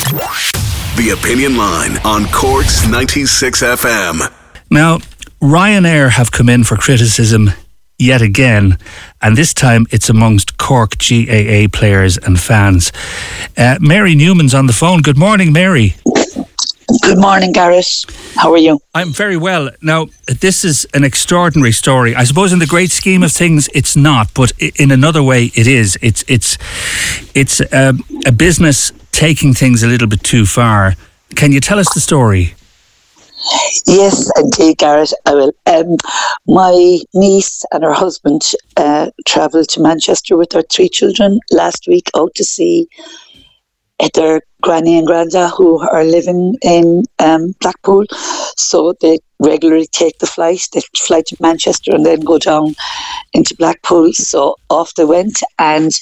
The 0.00 1.10
Opinion 1.18 1.58
Line 1.58 1.98
on 2.04 2.24
Cork's 2.32 2.88
96 2.88 3.62
FM. 3.62 4.32
Now, 4.70 4.98
Ryanair 5.42 6.10
have 6.10 6.30
come 6.30 6.48
in 6.48 6.64
for 6.64 6.76
criticism 6.76 7.50
yet 7.98 8.22
again, 8.22 8.78
and 9.20 9.36
this 9.36 9.52
time 9.52 9.86
it's 9.90 10.08
amongst 10.08 10.56
Cork 10.56 10.96
GAA 10.96 11.66
players 11.70 12.16
and 12.16 12.40
fans. 12.40 12.92
Uh, 13.58 13.76
Mary 13.80 14.14
Newman's 14.14 14.54
on 14.54 14.66
the 14.66 14.72
phone. 14.72 15.02
Good 15.02 15.18
morning, 15.18 15.52
Mary. 15.52 15.96
Good 16.98 17.18
morning, 17.18 17.52
Gareth. 17.52 18.04
How 18.34 18.52
are 18.52 18.58
you? 18.58 18.80
I'm 18.94 19.12
very 19.12 19.36
well. 19.36 19.70
Now, 19.80 20.06
this 20.26 20.64
is 20.64 20.86
an 20.92 21.04
extraordinary 21.04 21.72
story. 21.72 22.14
I 22.16 22.24
suppose 22.24 22.52
in 22.52 22.58
the 22.58 22.66
great 22.66 22.90
scheme 22.90 23.22
of 23.22 23.32
things, 23.32 23.68
it's 23.74 23.96
not, 23.96 24.34
but 24.34 24.52
in 24.58 24.90
another 24.90 25.22
way, 25.22 25.50
it 25.54 25.66
is. 25.66 25.96
It's 26.02 26.24
it's 26.26 26.58
it's 27.34 27.60
a, 27.60 27.94
a 28.26 28.32
business 28.32 28.92
taking 29.12 29.54
things 29.54 29.82
a 29.82 29.86
little 29.86 30.08
bit 30.08 30.22
too 30.24 30.46
far. 30.46 30.94
Can 31.36 31.52
you 31.52 31.60
tell 31.60 31.78
us 31.78 31.92
the 31.94 32.00
story? 32.00 32.54
Yes, 33.86 34.30
indeed, 34.36 34.78
Gareth. 34.78 35.14
I 35.26 35.34
will. 35.34 35.52
Um, 35.66 35.96
my 36.46 36.98
niece 37.14 37.64
and 37.72 37.84
her 37.84 37.92
husband 37.92 38.42
uh, 38.76 39.10
travelled 39.26 39.68
to 39.70 39.80
Manchester 39.80 40.36
with 40.36 40.50
their 40.50 40.62
three 40.62 40.88
children 40.88 41.40
last 41.50 41.86
week 41.86 42.10
out 42.16 42.34
to 42.34 42.44
see 42.44 42.88
their 44.14 44.42
granny 44.62 44.98
and 44.98 45.06
granda 45.06 45.50
who 45.50 45.78
are 45.80 46.04
living 46.04 46.56
in 46.62 47.04
um, 47.18 47.54
Blackpool. 47.60 48.04
So 48.56 48.94
they 49.00 49.18
regularly 49.38 49.86
take 49.92 50.18
the 50.18 50.26
flight. 50.26 50.68
They 50.72 50.80
fly 50.96 51.22
to 51.26 51.36
Manchester 51.40 51.94
and 51.94 52.04
then 52.04 52.20
go 52.20 52.38
down 52.38 52.74
into 53.32 53.54
Blackpool. 53.56 54.12
So 54.12 54.56
off 54.68 54.94
they 54.94 55.04
went. 55.04 55.42
And 55.58 55.92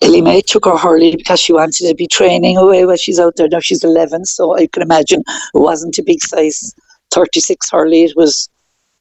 Ellie 0.00 0.22
Mae 0.22 0.40
took 0.40 0.64
her 0.64 0.76
Hurley 0.76 1.16
because 1.16 1.40
she 1.40 1.52
wanted 1.52 1.88
to 1.88 1.94
be 1.94 2.06
training 2.06 2.56
away 2.56 2.84
while 2.84 2.96
she's 2.96 3.20
out 3.20 3.36
there. 3.36 3.48
Now 3.48 3.60
she's 3.60 3.84
11. 3.84 4.24
So 4.24 4.56
I 4.56 4.66
can 4.66 4.82
imagine 4.82 5.20
it 5.20 5.58
wasn't 5.58 5.98
a 5.98 6.02
big 6.02 6.22
size 6.22 6.74
36 7.12 7.70
Hurley. 7.70 8.04
It 8.04 8.16
was, 8.16 8.48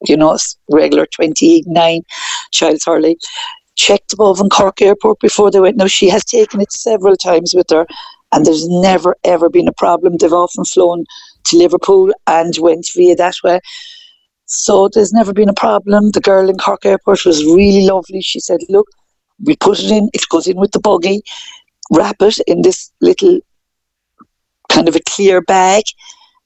you 0.08 0.18
know, 0.18 0.38
regular 0.70 1.06
29 1.06 2.02
child's 2.52 2.86
Hurley 2.86 3.18
checked 3.76 4.14
above 4.14 4.40
in 4.40 4.50
Cork 4.50 4.82
Airport 4.82 5.20
before 5.20 5.52
they 5.52 5.60
went. 5.60 5.78
Now, 5.78 5.88
she 5.88 6.10
has 6.10 6.24
taken 6.24 6.62
it 6.62 6.72
several 6.72 7.16
times 7.16 7.54
with 7.54 7.68
her, 7.72 7.86
and 8.34 8.46
there's 8.46 8.68
never, 8.68 9.16
ever 9.24 9.50
been 9.50 9.68
a 9.68 9.74
problem. 9.74 10.18
They've 10.18 10.34
often 10.34 10.66
flown 10.66 11.06
to 11.46 11.58
Liverpool 11.58 12.12
and 12.26 12.54
went 12.60 12.88
via 12.96 13.16
that 13.16 13.36
way. 13.44 13.60
So 14.46 14.90
there's 14.92 15.14
never 15.14 15.34
been 15.34 15.50
a 15.50 15.54
problem. 15.54 16.12
The 16.12 16.20
girl 16.20 16.50
in 16.50 16.58
Cork 16.58 16.86
Airport 16.86 17.26
was 17.26 17.46
really 17.46 17.86
lovely. 17.86 18.22
She 18.22 18.40
said, 18.40 18.60
Look, 18.70 18.88
we 19.44 19.56
put 19.56 19.80
it 19.80 19.92
in, 19.92 20.10
it 20.14 20.28
goes 20.30 20.48
in 20.48 20.58
with 20.58 20.72
the 20.72 20.80
buggy, 20.80 21.22
wrap 21.92 22.18
it 22.22 22.40
in 22.48 22.64
this 22.64 22.92
little 23.02 23.40
kind 24.70 24.88
of 24.88 24.96
a 24.96 25.02
clear 25.08 25.42
bag 25.42 25.84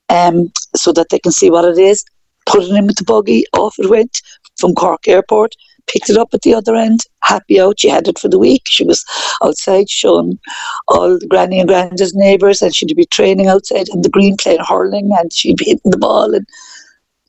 um, 0.09 0.51
so 0.75 0.91
that 0.91 1.07
they 1.09 1.19
can 1.19 1.31
see 1.31 1.49
what 1.49 1.65
it 1.65 1.77
is. 1.77 2.03
Put 2.45 2.63
it 2.63 2.75
in 2.75 2.85
with 2.85 2.97
the 2.97 3.03
buggy, 3.05 3.45
off 3.53 3.75
it 3.79 3.89
went 3.89 4.21
from 4.57 4.73
Cork 4.73 5.07
Airport 5.07 5.53
picked 5.87 6.09
it 6.09 6.17
up 6.17 6.33
at 6.33 6.41
the 6.41 6.53
other 6.53 6.75
end, 6.75 7.01
happy 7.23 7.59
out. 7.59 7.79
She 7.79 7.89
had 7.89 8.07
it 8.07 8.19
for 8.19 8.27
the 8.27 8.39
week. 8.39 8.63
She 8.65 8.83
was 8.83 9.03
outside 9.43 9.89
showing 9.89 10.39
all 10.87 11.17
the 11.17 11.27
granny 11.27 11.59
and 11.59 11.67
granddad's 11.67 12.13
neighbours, 12.13 12.61
and 12.61 12.75
she'd 12.75 12.95
be 12.95 13.05
training 13.05 13.47
outside 13.47 13.87
in 13.89 14.01
the 14.01 14.09
green 14.09 14.37
playing 14.37 14.63
hurling, 14.67 15.11
and 15.17 15.31
she'd 15.33 15.57
be 15.57 15.65
hitting 15.65 15.91
the 15.91 15.97
ball 15.97 16.33
and 16.35 16.47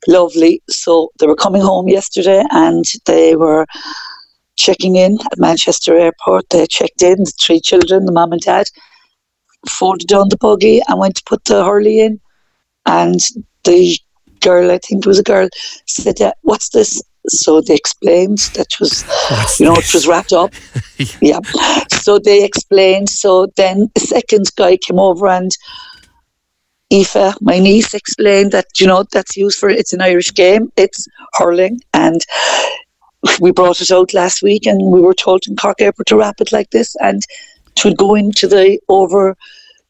lovely. 0.07 0.61
So 0.69 1.11
they 1.19 1.27
were 1.27 1.35
coming 1.35 1.61
home 1.61 1.87
yesterday, 1.87 2.43
and 2.51 2.85
they 3.05 3.35
were 3.35 3.65
checking 4.55 4.97
in 4.97 5.17
at 5.31 5.39
Manchester 5.39 5.97
Airport. 5.97 6.49
They 6.49 6.67
checked 6.67 7.01
in, 7.01 7.23
the 7.23 7.33
three 7.39 7.61
children, 7.61 8.05
the 8.05 8.11
mum 8.11 8.33
and 8.33 8.41
dad, 8.41 8.67
folded 9.67 10.07
down 10.07 10.29
the 10.29 10.37
buggy 10.37 10.81
and 10.87 10.99
went 10.99 11.15
to 11.15 11.23
put 11.25 11.43
the 11.45 11.63
hurley 11.63 12.01
in. 12.01 12.19
And 12.85 13.19
the 13.63 13.97
girl, 14.41 14.71
I 14.71 14.79
think 14.79 15.05
it 15.05 15.07
was 15.07 15.19
a 15.19 15.23
girl, 15.23 15.49
said, 15.85 16.19
yeah, 16.19 16.33
What's 16.41 16.69
this? 16.69 17.01
So 17.29 17.61
they 17.61 17.75
explained 17.75 18.39
that 18.55 18.67
was, 18.79 19.03
What's 19.29 19.59
you 19.59 19.65
know, 19.67 19.75
this? 19.75 19.89
it 19.89 19.97
was 19.97 20.07
wrapped 20.07 20.33
up. 20.33 20.53
yeah. 21.21 21.39
So 21.91 22.19
they 22.19 22.43
explained. 22.43 23.09
So 23.09 23.47
then 23.55 23.89
a 23.95 23.99
second 23.99 24.51
guy 24.55 24.77
came 24.77 24.99
over 24.99 25.27
and 25.27 25.51
Aoife, 26.91 27.35
my 27.41 27.59
niece, 27.59 27.93
explained 27.93 28.51
that, 28.51 28.65
you 28.79 28.87
know, 28.87 29.05
that's 29.11 29.37
used 29.37 29.59
for, 29.59 29.69
it's 29.69 29.93
an 29.93 30.01
Irish 30.01 30.33
game. 30.33 30.71
It's 30.75 31.07
hurling. 31.33 31.81
And 31.93 32.21
we 33.39 33.51
brought 33.51 33.81
it 33.81 33.91
out 33.91 34.13
last 34.13 34.41
week 34.41 34.65
and 34.65 34.81
we 34.81 35.01
were 35.01 35.13
told 35.13 35.45
in 35.47 35.55
Cork 35.55 35.81
Airport 35.81 36.07
to 36.07 36.17
wrap 36.17 36.41
it 36.41 36.51
like 36.51 36.71
this 36.71 36.95
and 37.01 37.21
to 37.75 37.93
go 37.93 38.15
into 38.15 38.47
the 38.47 38.79
over 38.89 39.35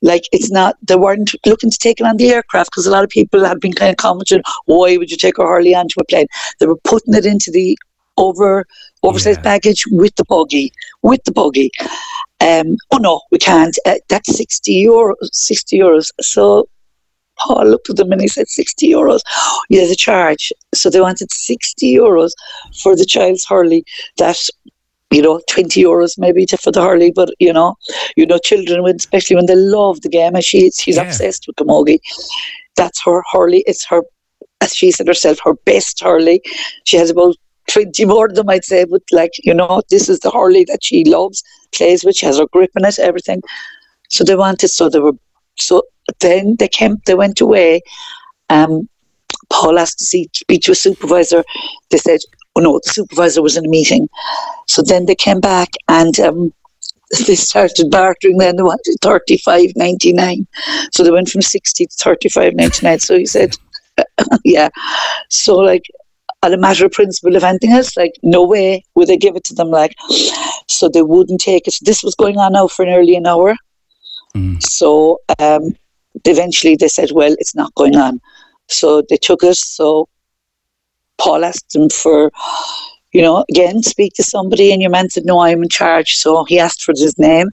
like 0.01 0.23
it's 0.31 0.51
not 0.51 0.75
they 0.81 0.95
weren't 0.95 1.35
looking 1.45 1.69
to 1.69 1.77
take 1.77 1.99
it 1.99 2.05
on 2.05 2.17
the 2.17 2.29
aircraft 2.29 2.71
because 2.71 2.87
a 2.87 2.91
lot 2.91 3.03
of 3.03 3.09
people 3.09 3.43
have 3.43 3.59
been 3.59 3.73
kind 3.73 3.91
of 3.91 3.97
commenting 3.97 4.41
why 4.65 4.97
would 4.97 5.11
you 5.11 5.17
take 5.17 5.37
a 5.37 5.43
Hurley 5.43 5.75
onto 5.75 5.99
a 5.99 6.05
plane? 6.05 6.27
They 6.59 6.67
were 6.67 6.77
putting 6.77 7.13
it 7.13 7.25
into 7.25 7.51
the 7.51 7.77
over 8.17 8.65
oversized 9.03 9.39
yeah. 9.39 9.43
baggage 9.43 9.83
with 9.91 10.15
the 10.15 10.25
buggy 10.25 10.71
with 11.03 11.23
the 11.23 11.31
buggy. 11.31 11.71
Um, 12.41 12.77
oh 12.91 12.97
no 12.97 13.21
we 13.31 13.37
can't. 13.37 13.77
Uh, 13.85 13.95
that's 14.07 14.35
60 14.35 14.71
euro 14.73 15.15
60 15.23 15.77
euros. 15.77 16.11
So 16.21 16.67
Paul 17.39 17.67
looked 17.67 17.89
at 17.89 17.95
them 17.95 18.11
and 18.11 18.21
he 18.21 18.27
said 18.27 18.47
60 18.47 18.89
euros. 18.89 19.21
Yeah 19.69 19.87
the 19.87 19.95
charge. 19.95 20.51
So 20.73 20.89
they 20.89 21.01
wanted 21.01 21.31
60 21.31 21.93
euros 21.93 22.31
for 22.81 22.95
the 22.95 23.05
child's 23.05 23.45
Hurley 23.45 23.83
that 24.17 24.37
you 25.11 25.21
know, 25.21 25.41
20 25.49 25.81
euros 25.81 26.17
maybe 26.17 26.45
to, 26.45 26.57
for 26.57 26.71
the 26.71 26.81
hurley, 26.81 27.11
but 27.11 27.29
you 27.39 27.51
know, 27.51 27.75
you 28.15 28.25
know, 28.25 28.37
children, 28.37 28.83
when, 28.83 28.95
especially 28.95 29.35
when 29.35 29.47
they 29.47 29.55
love 29.55 30.01
the 30.01 30.09
game, 30.09 30.35
and 30.35 30.43
she, 30.43 30.69
she's 30.71 30.97
yeah. 30.97 31.03
obsessed 31.03 31.45
with 31.47 31.55
camogie. 31.55 31.99
That's 32.75 33.01
her 33.03 33.23
hurley. 33.31 33.63
It's 33.65 33.85
her, 33.85 34.03
as 34.61 34.75
she 34.75 34.91
said 34.91 35.07
herself, 35.07 35.39
her 35.43 35.55
best 35.65 36.01
hurley. 36.01 36.41
She 36.85 36.97
has 36.97 37.09
about 37.09 37.35
20 37.69 38.05
more 38.05 38.27
of 38.27 38.35
them, 38.35 38.49
I'd 38.49 38.65
say, 38.65 38.85
but 38.85 39.01
like, 39.11 39.31
you 39.43 39.53
know, 39.53 39.81
this 39.89 40.09
is 40.09 40.19
the 40.19 40.31
hurley 40.31 40.65
that 40.65 40.83
she 40.83 41.03
loves, 41.03 41.43
plays 41.73 42.03
with, 42.03 42.15
she 42.15 42.25
has 42.25 42.37
her 42.39 42.47
grip 42.51 42.71
in 42.75 42.85
it, 42.85 42.99
everything. 42.99 43.41
So 44.09 44.23
they 44.23 44.35
wanted, 44.35 44.69
so 44.69 44.89
they 44.89 44.99
were, 44.99 45.13
so 45.57 45.83
then 46.19 46.55
they 46.57 46.67
came, 46.67 46.97
they 47.05 47.15
went 47.15 47.41
away. 47.41 47.81
Um, 48.49 48.89
Paul 49.51 49.79
asked 49.79 49.99
to 49.99 50.05
see, 50.05 50.29
speak 50.33 50.61
to 50.63 50.71
a 50.71 50.75
supervisor. 50.75 51.43
They 51.89 51.97
said, 51.97 52.19
oh 52.55 52.61
no, 52.61 52.79
the 52.83 52.91
supervisor 52.91 53.41
was 53.41 53.57
in 53.57 53.65
a 53.65 53.69
meeting. 53.69 54.09
So 54.67 54.81
then 54.81 55.05
they 55.05 55.15
came 55.15 55.39
back 55.39 55.69
and 55.87 56.19
um, 56.19 56.53
they 57.27 57.35
started 57.35 57.89
bartering 57.89 58.37
then. 58.37 58.55
They 58.55 58.63
wanted 58.63 58.97
35 59.01 59.71
99 59.75 60.47
so 60.91 61.03
they 61.03 61.11
went 61.11 61.29
from 61.29 61.41
60 61.41 61.85
to 61.85 61.91
35 61.91 62.55
99 62.55 62.99
so 62.99 63.17
he 63.17 63.25
said 63.25 63.55
yeah. 64.45 64.69
So 65.29 65.57
like 65.57 65.83
on 66.41 66.53
a 66.53 66.57
matter 66.57 66.85
of 66.85 66.91
principle 66.91 67.35
if 67.35 67.43
anything 67.43 67.71
else 67.71 67.97
like 67.97 68.13
no 68.23 68.45
way 68.45 68.83
would 68.95 69.09
they 69.09 69.17
give 69.17 69.35
it 69.35 69.43
to 69.43 69.53
them 69.53 69.69
like 69.69 69.93
so 70.67 70.87
they 70.87 71.01
wouldn't 71.01 71.41
take 71.41 71.67
it. 71.67 71.75
This 71.81 72.03
was 72.03 72.15
going 72.15 72.37
on 72.37 72.53
now 72.53 72.67
for 72.67 72.85
nearly 72.85 73.15
an 73.15 73.27
hour. 73.27 73.55
Mm. 74.35 74.61
so 74.61 75.17
um, 75.39 75.75
eventually 76.25 76.75
they 76.75 76.87
said 76.87 77.09
well 77.11 77.35
it's 77.39 77.55
not 77.55 77.73
going 77.73 77.95
on 77.95 78.21
so 78.69 79.03
they 79.09 79.17
took 79.17 79.43
us. 79.43 79.59
so 79.59 80.07
Paul 81.19 81.43
asked 81.43 81.75
him 81.75 81.89
for, 81.89 82.31
you 83.11 83.21
know, 83.21 83.45
again, 83.49 83.83
speak 83.83 84.13
to 84.15 84.23
somebody, 84.23 84.71
and 84.71 84.81
your 84.81 84.91
man 84.91 85.09
said, 85.09 85.25
No, 85.25 85.39
I'm 85.39 85.63
in 85.63 85.69
charge. 85.69 86.15
So 86.15 86.45
he 86.45 86.59
asked 86.59 86.83
for 86.83 86.93
his 86.95 87.17
name. 87.17 87.49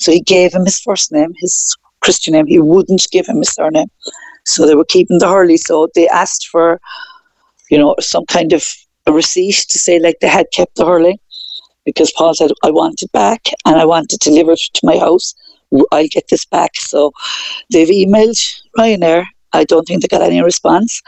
So 0.00 0.10
he 0.10 0.20
gave 0.20 0.54
him 0.54 0.64
his 0.64 0.80
first 0.80 1.12
name, 1.12 1.32
his 1.36 1.76
Christian 2.00 2.32
name. 2.32 2.46
He 2.46 2.58
wouldn't 2.58 3.06
give 3.12 3.26
him 3.26 3.38
his 3.38 3.50
surname. 3.50 3.90
So 4.46 4.66
they 4.66 4.74
were 4.74 4.86
keeping 4.86 5.18
the 5.18 5.28
Hurley. 5.28 5.58
So 5.58 5.88
they 5.94 6.08
asked 6.08 6.48
for, 6.48 6.80
you 7.70 7.78
know, 7.78 7.94
some 8.00 8.24
kind 8.26 8.52
of 8.52 8.64
a 9.06 9.12
receipt 9.12 9.66
to 9.68 9.78
say 9.78 9.98
like 9.98 10.16
they 10.20 10.28
had 10.28 10.46
kept 10.52 10.76
the 10.76 10.86
Hurley 10.86 11.20
because 11.84 12.12
Paul 12.12 12.34
said, 12.34 12.50
I 12.64 12.70
want 12.70 13.02
it 13.02 13.12
back 13.12 13.48
and 13.66 13.76
I 13.76 13.84
want 13.84 14.12
it 14.12 14.20
delivered 14.20 14.58
to 14.58 14.86
my 14.86 14.98
house. 14.98 15.34
I'll 15.92 16.08
get 16.08 16.28
this 16.28 16.44
back. 16.44 16.76
So 16.76 17.12
they've 17.70 17.88
emailed 17.88 18.38
Ryanair. 18.78 19.24
I 19.52 19.64
don't 19.64 19.84
think 19.86 20.02
they 20.02 20.08
got 20.08 20.22
any 20.22 20.42
response. 20.42 21.02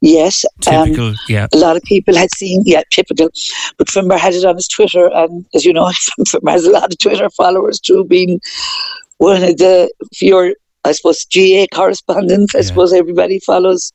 Yes, 0.00 0.44
typical. 0.60 1.08
Um, 1.08 1.16
yeah, 1.28 1.46
a 1.52 1.58
lot 1.58 1.76
of 1.76 1.82
people 1.82 2.16
had 2.16 2.30
seen. 2.34 2.62
Yeah, 2.64 2.82
typical. 2.90 3.30
But 3.76 3.88
Finbar 3.88 4.18
had 4.18 4.34
it 4.34 4.44
on 4.44 4.56
his 4.56 4.68
Twitter, 4.68 5.10
and 5.12 5.44
as 5.54 5.64
you 5.64 5.72
know, 5.72 5.90
Finbar 6.20 6.52
has 6.52 6.64
a 6.64 6.70
lot 6.70 6.92
of 6.92 6.98
Twitter 6.98 7.28
followers 7.30 7.80
too, 7.80 8.04
being 8.04 8.40
one 9.18 9.42
of 9.42 9.56
the 9.56 9.90
your 10.20 10.54
I 10.84 10.92
suppose 10.92 11.26
GAA 11.26 11.66
correspondents. 11.74 12.54
I 12.54 12.58
yeah. 12.58 12.64
suppose 12.64 12.92
everybody 12.92 13.40
follows. 13.40 13.92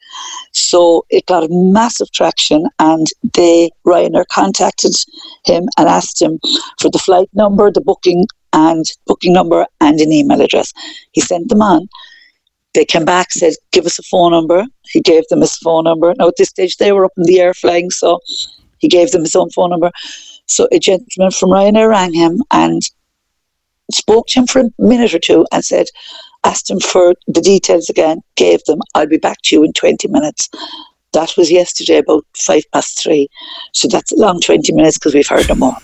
So 0.52 1.06
it 1.10 1.26
got 1.26 1.44
a 1.44 1.48
massive 1.50 2.12
traction, 2.12 2.68
and 2.80 3.08
they 3.34 3.72
Ryanair 3.86 4.26
contacted 4.28 4.94
him 5.46 5.68
and 5.78 5.88
asked 5.88 6.22
him 6.22 6.40
for 6.80 6.90
the 6.90 7.00
flight 7.00 7.30
number, 7.34 7.72
the 7.72 7.82
booking 7.82 8.28
and 8.52 8.86
booking 9.08 9.34
number, 9.34 9.66
and 9.82 10.00
an 10.00 10.12
email 10.12 10.42
address. 10.42 10.72
He 11.14 11.22
sent 11.22 11.50
them 11.50 11.62
on. 11.62 11.88
They 12.74 12.86
came 12.86 13.06
back, 13.06 13.32
said, 13.32 13.54
"Give 13.72 13.86
us 13.86 14.00
a 14.00 14.04
phone 14.04 14.32
number." 14.32 14.66
He 14.84 15.02
gave 15.02 15.28
them 15.28 15.42
his 15.42 15.56
phone 15.58 15.84
number. 15.84 16.14
Now 16.18 16.28
at 16.30 16.38
this 16.38 16.50
stage, 16.50 16.78
they 16.78 16.92
were 16.92 17.06
up 17.06 17.14
in 17.18 17.24
the 17.24 17.40
air 17.40 17.54
flying, 17.54 17.92
so 17.92 18.20
he 18.80 18.88
gave 18.88 19.12
them 19.12 19.22
his 19.22 19.36
own 19.36 19.50
phone 19.52 19.70
number. 19.70 19.92
So 20.48 20.68
a 20.72 20.80
gentleman 20.80 21.32
from 21.32 21.50
Ryanair 21.50 21.90
rang 21.90 22.14
him 22.14 22.44
and 22.52 22.82
spoke 23.92 24.28
to 24.28 24.40
him 24.40 24.48
for 24.48 24.62
a 24.62 24.70
minute 24.78 25.14
or 25.14 25.20
two 25.20 25.46
and 25.52 25.64
said, 25.64 25.88
asked 26.44 26.70
him 26.70 26.80
for 26.80 27.16
the 27.28 27.42
details 27.42 27.90
again, 27.90 28.22
gave 28.36 28.64
them, 28.66 28.80
I'll 28.96 29.08
be 29.08 29.18
back 29.18 29.38
to 29.44 29.56
you 29.56 29.64
in 29.64 29.74
20 29.74 30.08
minutes. 30.10 30.50
That 31.14 31.34
was 31.38 31.52
yesterday 31.52 32.00
about 32.00 32.26
five 32.36 32.64
past 32.74 33.02
three. 33.02 33.30
So 33.72 33.88
that's 33.88 34.12
a 34.12 34.18
long 34.18 34.42
20 34.42 34.74
minutes 34.74 34.98
because 34.98 35.14
we've 35.14 35.28
heard 35.28 35.46
them 35.46 35.64
all. 35.64 35.78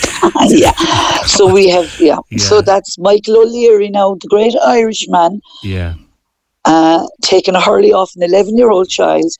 yeah. 0.48 0.72
So 1.26 1.52
we 1.52 1.68
have, 1.68 1.94
yeah. 2.00 2.18
yeah. 2.30 2.38
So 2.38 2.60
that's 2.60 2.98
Michael 2.98 3.38
O'Leary 3.38 3.90
now, 3.90 4.14
the 4.14 4.28
great 4.28 4.54
Irishman. 4.56 5.40
Yeah. 5.62 5.94
Uh, 6.64 7.06
taking 7.22 7.54
a 7.54 7.60
Hurley 7.60 7.92
off 7.92 8.12
an 8.16 8.22
11 8.22 8.56
year 8.56 8.70
old 8.70 8.88
child. 8.88 9.30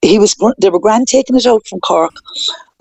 He 0.00 0.18
was, 0.18 0.34
they 0.60 0.70
were 0.70 0.80
grand 0.80 1.08
taking 1.08 1.36
it 1.36 1.46
out 1.46 1.66
from 1.68 1.80
Cork 1.80 2.14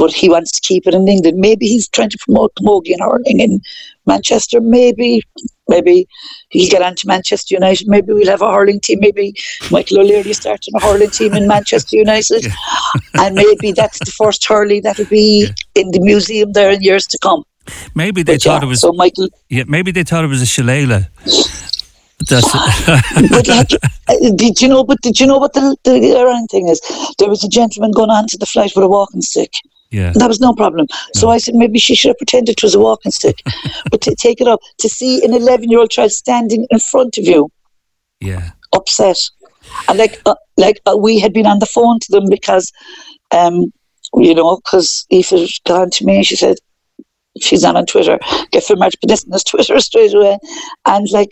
but 0.02 0.12
he 0.12 0.30
wants 0.30 0.52
to 0.52 0.68
keep 0.68 0.88
it 0.88 0.96
in 0.96 1.08
England. 1.08 1.38
Maybe 1.38 1.68
he's 1.68 1.88
trying 1.88 2.10
to 2.10 2.18
promote 2.26 2.56
camogie 2.56 2.94
and 2.94 3.02
hurling 3.02 3.40
in 3.40 3.62
Manchester. 4.08 4.60
Maybe, 4.60 5.22
maybe 5.70 6.08
he'll 6.50 6.72
get 6.72 6.82
onto 6.82 7.08
Manchester 7.08 7.54
United. 7.54 7.88
Maybe 7.88 8.12
we'll 8.12 8.26
have 8.26 8.42
a 8.42 8.52
hurling 8.52 8.80
team. 8.80 8.98
Maybe 9.00 9.36
Michael 9.70 10.00
O'Leary 10.00 10.34
starting 10.34 10.74
a 10.76 10.80
hurling 10.80 11.12
team 11.12 11.36
in 11.36 11.48
Manchester 11.56 11.98
United, 11.98 12.46
yeah. 12.46 12.54
and 13.26 13.36
maybe 13.36 13.74
that's 13.74 14.00
the 14.00 14.12
first 14.12 14.44
hurley 14.44 14.80
that'll 14.80 15.06
be 15.06 15.46
yeah. 15.46 15.54
In 15.76 15.92
the 15.92 16.00
museum 16.00 16.54
there 16.54 16.72
in 16.72 16.82
years 16.82 17.06
to 17.08 17.18
come. 17.20 17.44
Maybe 17.96 18.24
they 18.24 18.34
but 18.34 18.44
thought 18.44 18.62
yeah, 18.62 18.68
it 18.68 18.70
was. 18.70 18.82
So 18.82 18.92
Michael, 18.94 19.30
yeah, 19.50 19.64
maybe 19.68 19.92
they 19.92 20.04
thought 20.04 20.24
it 20.24 20.28
was 20.28 20.42
a 20.42 20.46
shillelagh. 20.46 21.06
That's 22.30 22.52
but 23.30 23.48
like, 23.48 23.70
did 24.36 24.62
you 24.62 24.68
know? 24.68 24.84
But 24.84 25.02
did 25.02 25.20
you 25.20 25.28
know 25.28 25.38
what 25.38 25.54
the 25.54 25.76
the 25.84 26.22
around 26.22 26.48
thing 26.48 26.68
is? 26.68 26.80
There 27.18 27.30
was 27.30 27.44
a 27.44 27.50
gentleman 27.50 27.92
going 27.92 28.10
on 28.10 28.28
to 28.28 28.38
the 28.38 28.46
flight 28.46 28.72
with 28.76 28.86
a 28.86 28.88
walking 28.88 29.22
stick. 29.22 29.52
Yeah. 29.92 30.14
That 30.16 30.30
was 30.30 30.40
no 30.40 30.54
problem. 30.54 30.88
So 31.14 31.30
I 31.30 31.38
said 31.38 31.54
maybe 31.54 31.78
she 31.78 31.96
should 31.96 32.10
have 32.10 32.18
pretended 32.18 32.54
it 32.54 32.64
was 32.64 32.74
a 32.74 32.80
walking 32.80 33.12
stick. 33.12 33.42
but 33.92 34.02
to 34.02 34.16
take 34.16 34.40
it 34.40 34.48
up, 34.48 34.62
to 34.80 34.90
see 34.90 35.24
an 35.24 35.34
11 35.34 35.70
year 35.70 35.80
old 35.80 35.92
child 35.92 36.12
standing 36.12 36.66
in 36.70 36.80
front 36.80 37.18
of 37.18 37.26
you. 37.26 37.50
Yeah. 38.22 38.52
Upset. 38.74 39.18
And 39.90 40.00
like, 40.00 40.22
uh, 40.26 40.36
like 40.56 40.80
uh, 40.86 40.96
we 40.98 41.20
had 41.20 41.34
been 41.34 41.46
on 41.46 41.60
the 41.60 41.66
phone 41.66 42.00
to 42.00 42.12
them 42.12 42.30
because, 42.30 42.72
um, 43.32 43.74
you 44.16 44.36
know, 44.36 44.58
because 44.58 45.06
Aoife 45.12 45.64
got 45.66 45.92
to 45.94 46.06
me, 46.06 46.24
she 46.24 46.36
said, 46.36 46.58
she's 47.40 47.64
not 47.64 47.76
on 47.76 47.86
Twitter, 47.86 48.20
get 48.52 48.64
from 48.64 48.80
March 48.80 48.96
Peniston's 49.04 49.44
Twitter 49.50 49.80
straight 49.80 50.14
away. 50.14 50.38
And 50.86 51.08
like, 51.12 51.32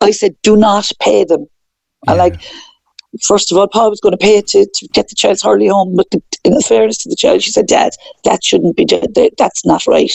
I 0.00 0.10
said, 0.12 0.34
do 0.42 0.56
not 0.56 0.90
pay 1.00 1.24
them. 1.24 1.46
Yeah. 2.06 2.12
And 2.12 2.18
like, 2.18 2.40
first 3.22 3.50
of 3.50 3.58
all, 3.58 3.68
Paul 3.68 3.90
was 3.90 4.00
going 4.00 4.12
to 4.12 4.18
pay 4.18 4.40
to, 4.40 4.66
to 4.66 4.88
get 4.88 5.08
the 5.08 5.14
child's 5.14 5.42
Hurley 5.42 5.66
home, 5.66 5.96
but 5.96 6.10
the, 6.10 6.22
in 6.44 6.60
fairness 6.62 6.98
to 6.98 7.08
the 7.08 7.16
child, 7.16 7.42
she 7.42 7.50
said, 7.50 7.66
Dad, 7.66 7.92
that 8.24 8.44
shouldn't 8.44 8.76
be, 8.76 8.86
that's 9.36 9.66
not 9.66 9.86
right. 9.86 10.12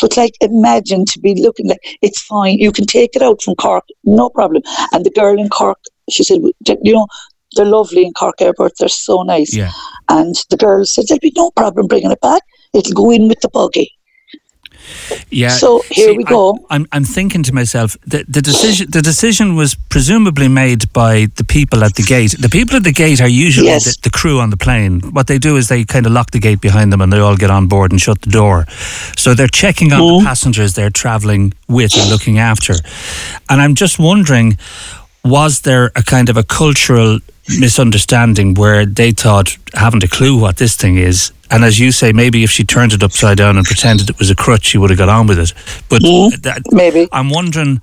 But 0.00 0.16
like, 0.16 0.34
imagine 0.40 1.04
to 1.06 1.18
be 1.18 1.34
looking 1.40 1.68
like 1.68 1.98
it's 2.02 2.22
fine. 2.22 2.58
You 2.58 2.70
can 2.70 2.86
take 2.86 3.16
it 3.16 3.22
out 3.22 3.42
from 3.42 3.56
Cork, 3.56 3.84
no 4.04 4.30
problem. 4.30 4.62
And 4.92 5.04
the 5.04 5.10
girl 5.10 5.38
in 5.38 5.48
Cork, 5.48 5.78
she 6.08 6.22
said, 6.22 6.38
you 6.82 6.92
know, 6.92 7.06
they're 7.54 7.64
lovely 7.64 8.04
in 8.04 8.12
Cork 8.12 8.40
Airport. 8.40 8.72
They're 8.78 8.88
so 8.88 9.22
nice. 9.22 9.54
Yeah. 9.54 9.70
And 10.08 10.34
the 10.50 10.56
girl 10.56 10.84
said, 10.84 11.06
there'll 11.08 11.20
be 11.20 11.32
no 11.36 11.50
problem 11.52 11.86
bringing 11.86 12.10
it 12.10 12.20
back. 12.20 12.42
It'll 12.74 12.92
go 12.92 13.10
in 13.10 13.28
with 13.28 13.40
the 13.40 13.48
buggy. 13.48 13.98
Yeah. 15.30 15.50
So 15.50 15.82
here 15.90 16.10
see, 16.10 16.16
we 16.16 16.24
go. 16.24 16.52
I, 16.70 16.76
am 16.76 16.82
I'm, 16.82 16.88
I'm 16.92 17.04
thinking 17.04 17.42
to 17.44 17.52
myself 17.52 17.96
the, 18.06 18.24
the 18.28 18.40
decision 18.40 18.90
the 18.90 19.02
decision 19.02 19.54
was 19.54 19.74
presumably 19.74 20.48
made 20.48 20.90
by 20.92 21.26
the 21.36 21.44
people 21.44 21.84
at 21.84 21.94
the 21.94 22.02
gate. 22.02 22.34
The 22.38 22.48
people 22.48 22.76
at 22.76 22.84
the 22.84 22.92
gate 22.92 23.20
are 23.20 23.28
usually 23.28 23.66
yes. 23.66 23.84
the, 23.84 24.02
the, 24.04 24.10
crew 24.10 24.40
on 24.40 24.50
the 24.50 24.56
plane. 24.56 25.00
What 25.12 25.26
they 25.26 25.38
do 25.38 25.56
is 25.56 25.68
they 25.68 25.84
kind 25.84 26.06
of 26.06 26.12
lock 26.12 26.30
the 26.30 26.38
gate 26.38 26.60
behind 26.60 26.92
them 26.92 27.00
and 27.00 27.12
they 27.12 27.18
all 27.18 27.36
get 27.36 27.50
on 27.50 27.66
board 27.66 27.90
and 27.92 28.00
shut 28.00 28.22
the 28.22 28.30
door. 28.30 28.66
So 29.16 29.34
they're 29.34 29.48
checking 29.48 29.92
on 29.92 30.00
mm. 30.00 30.20
the 30.20 30.24
passengers 30.24 30.74
they're 30.74 30.90
travelling 30.90 31.52
with 31.68 31.96
and 31.96 32.10
looking 32.10 32.38
after. 32.38 32.74
And 33.50 33.60
I'm 33.60 33.74
just 33.74 33.98
wondering, 33.98 34.58
was 35.24 35.60
there 35.62 35.90
a 35.96 36.02
kind 36.02 36.28
of 36.28 36.36
a 36.36 36.42
cultural 36.42 37.18
misunderstanding 37.48 38.54
where 38.54 38.84
they 38.84 39.12
thought, 39.12 39.56
haven't 39.74 40.04
a 40.04 40.08
clue 40.08 40.38
what 40.38 40.56
this 40.56 40.76
thing 40.76 40.96
is, 40.96 41.32
and 41.50 41.64
as 41.64 41.78
you 41.78 41.92
say, 41.92 42.12
maybe 42.12 42.44
if 42.44 42.50
she 42.50 42.64
turned 42.64 42.92
it 42.92 43.02
upside 43.02 43.38
down 43.38 43.56
and 43.56 43.64
pretended 43.64 44.10
it 44.10 44.18
was 44.18 44.30
a 44.30 44.34
crutch, 44.34 44.66
she 44.66 44.78
would 44.78 44.90
have 44.90 44.98
got 44.98 45.08
on 45.08 45.26
with 45.26 45.38
it. 45.38 45.54
But 45.88 46.02
mm, 46.02 46.42
that, 46.42 46.60
maybe 46.70 47.08
I'm 47.10 47.30
wondering, 47.30 47.80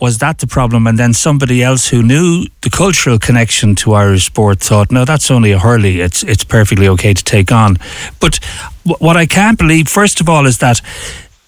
was 0.00 0.18
that 0.18 0.38
the 0.38 0.46
problem? 0.46 0.86
And 0.86 0.98
then 0.98 1.12
somebody 1.12 1.62
else 1.62 1.88
who 1.88 2.02
knew 2.02 2.46
the 2.60 2.70
cultural 2.70 3.18
connection 3.18 3.74
to 3.76 3.94
Irish 3.94 4.26
sport 4.26 4.60
thought, 4.60 4.92
no, 4.92 5.04
that's 5.04 5.30
only 5.30 5.50
a 5.50 5.58
hurley. 5.58 6.00
It's 6.00 6.22
it's 6.22 6.44
perfectly 6.44 6.86
okay 6.88 7.12
to 7.12 7.24
take 7.24 7.50
on. 7.50 7.78
But 8.20 8.38
what 8.84 9.16
I 9.16 9.26
can't 9.26 9.58
believe, 9.58 9.88
first 9.88 10.20
of 10.20 10.28
all, 10.28 10.46
is 10.46 10.58
that 10.58 10.80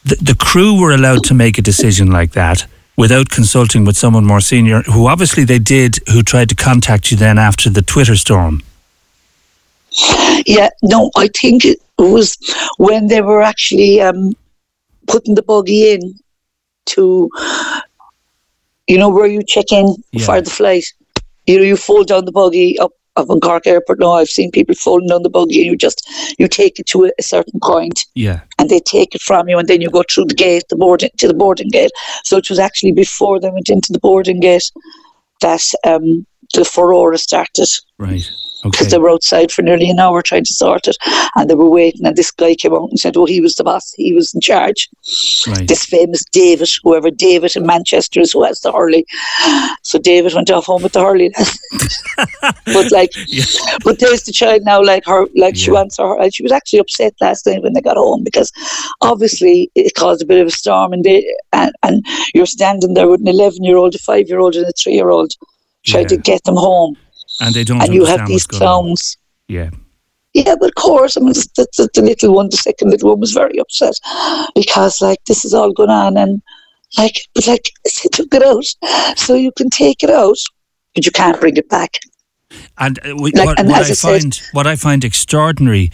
the, 0.05 0.17
the 0.17 0.35
crew 0.35 0.81
were 0.81 0.93
allowed 0.93 1.23
to 1.25 1.35
make 1.35 1.57
a 1.59 1.63
decision 1.63 2.11
like 2.11 2.33
that 2.33 2.67
without 2.97 3.29
consulting 3.29 3.85
with 3.85 3.97
someone 3.97 4.25
more 4.25 4.41
senior, 4.41 4.83
who 4.83 5.07
obviously 5.07 5.45
they 5.45 5.59
did, 5.59 5.99
who 6.13 6.23
tried 6.23 6.49
to 6.49 6.55
contact 6.55 7.11
you 7.11 7.17
then 7.17 7.39
after 7.39 7.69
the 7.71 7.83
Twitter 7.83 8.17
storm. 8.17 8.63
Yeah, 10.47 10.71
no, 10.83 11.11
I 11.17 11.29
think 11.29 11.65
it 11.65 11.79
was 11.99 12.37
when 12.79 13.07
they 13.07 13.21
were 13.21 13.43
actually 13.43 14.01
um, 14.01 14.35
putting 15.07 15.35
the 15.35 15.43
buggy 15.43 15.93
in 15.93 16.19
to, 16.87 17.31
you 18.87 18.99
know, 18.99 19.09
where 19.09 19.27
you 19.27 19.43
check 19.43 19.71
in 19.71 19.95
yeah. 20.13 20.25
for 20.25 20.41
the 20.41 20.51
flight. 20.51 20.85
You 21.47 21.59
know, 21.59 21.65
you 21.65 21.77
fold 21.77 22.09
down 22.09 22.25
the 22.25 22.33
buggy 22.33 22.79
up 22.79 22.93
up 23.17 23.29
in 23.31 23.41
Cork 23.41 23.67
Airport 23.67 24.01
now. 24.01 24.13
I've 24.13 24.29
seen 24.29 24.51
people 24.51 24.75
folding 24.75 25.13
on 25.13 25.23
the 25.23 25.31
buggy 25.31 25.61
and 25.61 25.67
you 25.67 25.77
just 25.77 26.09
you 26.39 26.49
take 26.49 26.79
it 26.79 26.87
to 26.87 27.07
a, 27.07 27.11
a, 27.19 27.23
certain 27.23 27.61
point. 27.61 28.07
Yeah. 28.15 28.41
And 28.59 28.69
they 28.69 28.81
take 28.81 29.15
it 29.15 29.23
from 29.23 29.49
you 29.49 29.59
and 29.59 29.69
then 29.69 29.81
you 29.81 29.91
go 29.91 30.05
through 30.13 30.27
the 30.27 30.35
gate, 30.35 30.65
the 30.69 30.77
boarding 30.77 31.11
to 31.19 31.29
the 31.29 31.35
boarding 31.35 31.69
gate. 31.69 31.93
So 32.25 32.37
it 32.37 32.51
was 32.51 32.59
actually 32.59 32.93
before 32.93 33.41
they 33.41 33.51
went 33.51 33.69
into 33.69 33.93
the 33.93 34.01
boarding 34.01 34.41
gate 34.41 34.71
that 35.41 35.63
um, 35.85 36.27
the 36.55 36.65
furore 36.65 37.17
started. 37.17 37.69
Right 37.99 38.29
because 38.65 38.87
okay. 38.87 38.91
they 38.91 38.99
were 38.99 39.11
outside 39.11 39.53
for 39.53 39.63
nearly 39.63 39.91
an 39.91 39.99
hour 39.99 40.23
trying 40.23 40.45
to 40.45 40.55
sort 40.55 40.89
it, 40.89 40.97
and 41.37 41.49
they 41.49 41.55
were 41.55 41.69
waiting. 41.69 42.07
And 42.07 42.17
this 42.17 42.31
guy 42.31 42.55
came 42.55 42.73
out 42.73 42.91
and 42.91 42.99
said, 42.99 43.17
"Oh, 43.17 43.27
he 43.27 43.41
was 43.41 43.55
the 43.55 43.65
boss. 43.65 43.93
He 43.93 44.13
was 44.13 44.33
in 44.35 44.41
charge." 44.41 44.89
Right. 45.47 45.69
This 45.69 45.85
famous 45.85 46.25
David, 46.33 46.69
whoever 46.83 47.11
David 47.11 47.57
in 47.57 47.67
Manchester 47.67 48.21
is, 48.21 48.33
who 48.33 48.43
has 48.45 48.61
the 48.61 48.73
Hurley. 48.73 49.07
So 49.83 49.99
David 49.99 50.35
went 50.35 50.51
off 50.51 50.67
home 50.67 50.83
with 50.83 50.93
the 50.93 51.01
Hurley. 51.01 51.31
but 52.67 52.91
like, 52.91 53.11
yeah. 53.27 53.45
but 53.85 53.99
there's 53.99 54.25
the 54.25 54.33
child 54.33 54.63
now. 54.65 54.83
Like 54.83 55.05
her, 55.07 55.27
like 55.37 55.55
yeah. 55.57 55.63
she 55.63 55.71
wants 55.71 55.99
her. 55.99 56.21
And 56.21 56.35
she 56.35 56.43
was 56.43 56.53
actually 56.53 56.79
upset 56.79 57.15
last 57.21 57.47
night 57.47 57.63
when 57.63 57.75
they 57.75 57.81
got 57.81 57.97
home 57.97 58.25
because 58.25 58.51
obviously 59.03 59.71
it 59.75 59.95
caused 59.95 60.23
a 60.23 60.27
bit 60.27 60.41
of 60.41 60.49
a 60.49 60.51
storm, 60.51 60.93
and 60.93 61.05
they 61.05 61.25
and, 61.53 61.73
and 61.83 62.05
you're 62.35 62.47
standing 62.47 62.95
there 62.95 63.09
with 63.09 63.21
an 63.21 63.29
11 63.29 63.63
year 63.63 63.77
old, 63.77 63.95
a 63.95 63.99
five 63.99 64.29
year 64.29 64.39
old, 64.39 64.55
and 64.55 64.67
a 64.67 64.73
three 64.73 64.95
year 64.95 65.11
old 65.11 65.33
trying 65.85 66.05
yeah. 66.05 66.09
to 66.09 66.17
get 66.17 66.43
them 66.45 66.57
home 66.57 66.97
and 67.41 67.55
they 67.55 67.65
don't. 67.65 67.79
Have. 67.79 67.89
And 67.89 67.95
you 67.95 68.05
have 68.05 68.27
these 68.27 68.47
clowns. 68.47 69.17
Yeah. 69.49 69.71
Yeah, 70.33 70.57
but 70.59 70.71
of 70.71 70.75
course, 70.75 71.17
I 71.17 71.21
mean, 71.21 71.33
the, 71.33 71.67
the, 71.77 71.89
the, 71.95 72.03
little 72.03 72.35
one, 72.35 72.49
the 72.51 72.57
second 72.57 72.91
little 72.91 73.11
one, 73.11 73.21
was 73.21 73.31
very 73.31 73.57
upset 73.59 73.95
because, 74.57 75.01
like, 75.01 75.25
this 75.27 75.45
is 75.45 75.55
all 75.55 75.73
going 75.73 75.91
on, 75.91 76.17
and 76.17 76.43
like, 76.99 77.21
but 77.37 77.47
like, 77.47 77.71
they 77.85 78.09
took 78.11 78.35
it 78.35 78.43
out, 78.43 79.17
so 79.17 79.35
you 79.35 79.53
can 79.53 79.71
take 79.71 80.03
it 80.03 80.11
out, 80.11 80.37
but 80.95 81.07
you 81.07 81.13
can't 81.13 81.41
bring 81.41 81.57
it 81.57 81.69
back. 81.69 82.01
And 82.79 82.99
uh, 83.07 83.15
we, 83.17 83.31
like, 83.31 83.47
what, 83.47 83.61
and 83.61 83.69
what 83.69 83.89
I 83.89 83.95
find, 83.95 84.35
said, 84.35 84.47
what 84.53 84.67
I 84.67 84.75
find 84.75 85.05
extraordinary 85.05 85.93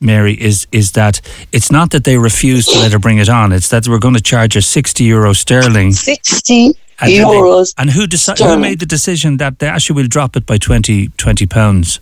Mary, 0.00 0.34
is 0.34 0.66
is 0.72 0.92
that 0.92 1.20
it's 1.52 1.70
not 1.70 1.90
that 1.90 2.04
they 2.04 2.18
refuse 2.18 2.66
to 2.66 2.78
let 2.78 2.92
her 2.92 2.98
bring 2.98 3.18
it 3.18 3.28
on; 3.28 3.52
it's 3.52 3.68
that 3.70 3.88
we're 3.88 3.98
going 3.98 4.14
to 4.14 4.22
charge 4.22 4.54
her 4.54 4.60
sixty 4.60 5.04
euro 5.04 5.32
sterling. 5.32 5.92
Sixty 5.92 6.74
And, 7.02 7.10
euros. 7.10 7.74
and 7.76 7.90
who 7.90 8.06
deci- 8.06 8.38
who 8.38 8.58
made 8.58 8.78
the 8.78 8.86
decision 8.86 9.36
that 9.38 9.58
they 9.58 9.66
actually 9.66 10.02
will 10.02 10.08
drop 10.08 10.36
it 10.36 10.46
by 10.46 10.56
20, 10.56 11.08
20 11.08 11.46
pounds? 11.46 12.00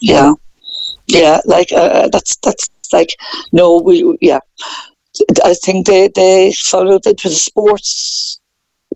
Yeah, 0.00 0.34
yeah. 1.06 1.40
Like 1.44 1.72
uh, 1.72 2.08
that's 2.08 2.36
that's 2.36 2.68
like 2.92 3.10
no. 3.52 3.78
We 3.78 4.16
yeah. 4.20 4.40
I 5.44 5.54
think 5.54 5.86
they 5.86 6.08
they 6.14 6.52
followed 6.52 7.06
it 7.06 7.22
with 7.24 7.34
sports. 7.34 8.40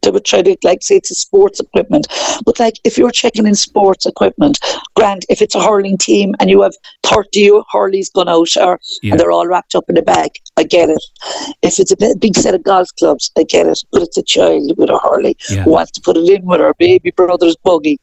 They 0.02 0.10
would 0.10 0.24
try 0.24 0.42
to 0.42 0.56
like 0.62 0.82
say 0.82 0.96
it's 0.96 1.10
a 1.10 1.14
sports 1.14 1.60
equipment, 1.60 2.06
but 2.44 2.58
like 2.58 2.74
if 2.84 2.98
you're 2.98 3.10
checking 3.10 3.46
in 3.46 3.54
sports 3.54 4.04
equipment, 4.06 4.58
grand. 4.96 5.24
If 5.28 5.40
it's 5.40 5.54
a 5.54 5.62
hurling 5.62 5.96
team 5.98 6.34
and 6.40 6.50
you 6.50 6.62
have 6.62 6.74
thirty 7.04 7.50
hurleys 7.72 8.12
gone 8.12 8.28
out, 8.28 8.56
or 8.56 8.80
Yeah. 9.02 9.12
and 9.12 9.20
they're 9.20 9.30
all 9.30 9.46
wrapped 9.46 9.74
up 9.74 9.84
in 9.88 9.96
a 9.96 10.02
bag, 10.02 10.30
I 10.56 10.64
get 10.64 10.90
it. 10.90 11.02
If 11.62 11.78
it's 11.78 11.92
a 11.92 11.96
big, 11.96 12.18
big 12.20 12.36
set 12.36 12.54
of 12.54 12.62
golf 12.62 12.88
clubs, 12.98 13.30
I 13.38 13.44
get 13.44 13.66
it. 13.66 13.78
But 13.92 14.02
it's 14.02 14.16
a 14.16 14.22
child 14.22 14.72
with 14.76 14.90
a 14.90 14.98
hurley 14.98 15.36
Yeah. 15.50 15.62
who 15.62 15.70
wants 15.70 15.92
to 15.92 16.00
put 16.00 16.16
it 16.16 16.28
in 16.28 16.44
with 16.44 16.60
her 16.60 16.74
baby 16.78 17.10
brother's 17.12 17.56
buggy, 17.64 17.98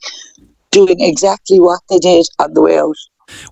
doing 0.71 0.99
exactly 1.01 1.59
what 1.59 1.81
they 1.89 1.97
did 1.99 2.25
on 2.39 2.53
the 2.53 2.61
way 2.61 2.77
out. 2.79 2.95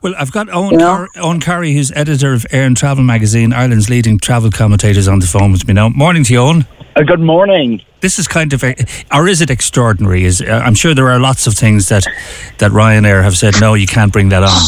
Well, 0.02 0.14
I've 0.18 0.32
got 0.32 0.48
Eoghan, 0.48 0.72
You 0.72 0.78
know? 0.78 0.86
Car- 0.86 1.10
Eoghan 1.16 1.40
Corry, 1.42 1.74
who's 1.74 1.92
editor 1.92 2.34
of 2.34 2.46
Air 2.52 2.66
and 2.66 2.76
Travel 2.76 3.04
magazine, 3.04 3.54
Ireland's 3.54 3.90
leading 3.90 4.20
travel 4.20 4.50
commentators, 4.52 5.08
on 5.08 5.20
the 5.20 5.28
phone 5.28 5.52
with 5.52 5.68
me 5.68 5.74
now. 5.74 5.90
Morning 5.90 6.24
to 6.26 6.34
you, 6.34 6.40
Eoghan. 6.40 6.68
Uh, 6.96 7.04
good 7.04 7.20
morning. 7.20 7.82
This 8.02 8.18
is 8.20 8.28
kind 8.28 8.54
of, 8.54 8.64
a, 8.64 8.76
or 9.14 9.28
is 9.28 9.42
it 9.42 9.50
extraordinary? 9.50 10.24
Is 10.24 10.42
uh, 10.42 10.62
I'm 10.66 10.76
sure 10.76 10.94
there 10.94 11.10
are 11.10 11.20
lots 11.20 11.48
of 11.48 11.54
things 11.54 11.90
that 11.90 12.06
that 12.58 12.72
Ryanair 12.72 13.24
have 13.24 13.38
said 13.38 13.56
no, 13.60 13.74
you 13.76 13.88
can't 13.88 14.12
bring 14.12 14.30
that 14.30 14.44
on. 14.44 14.62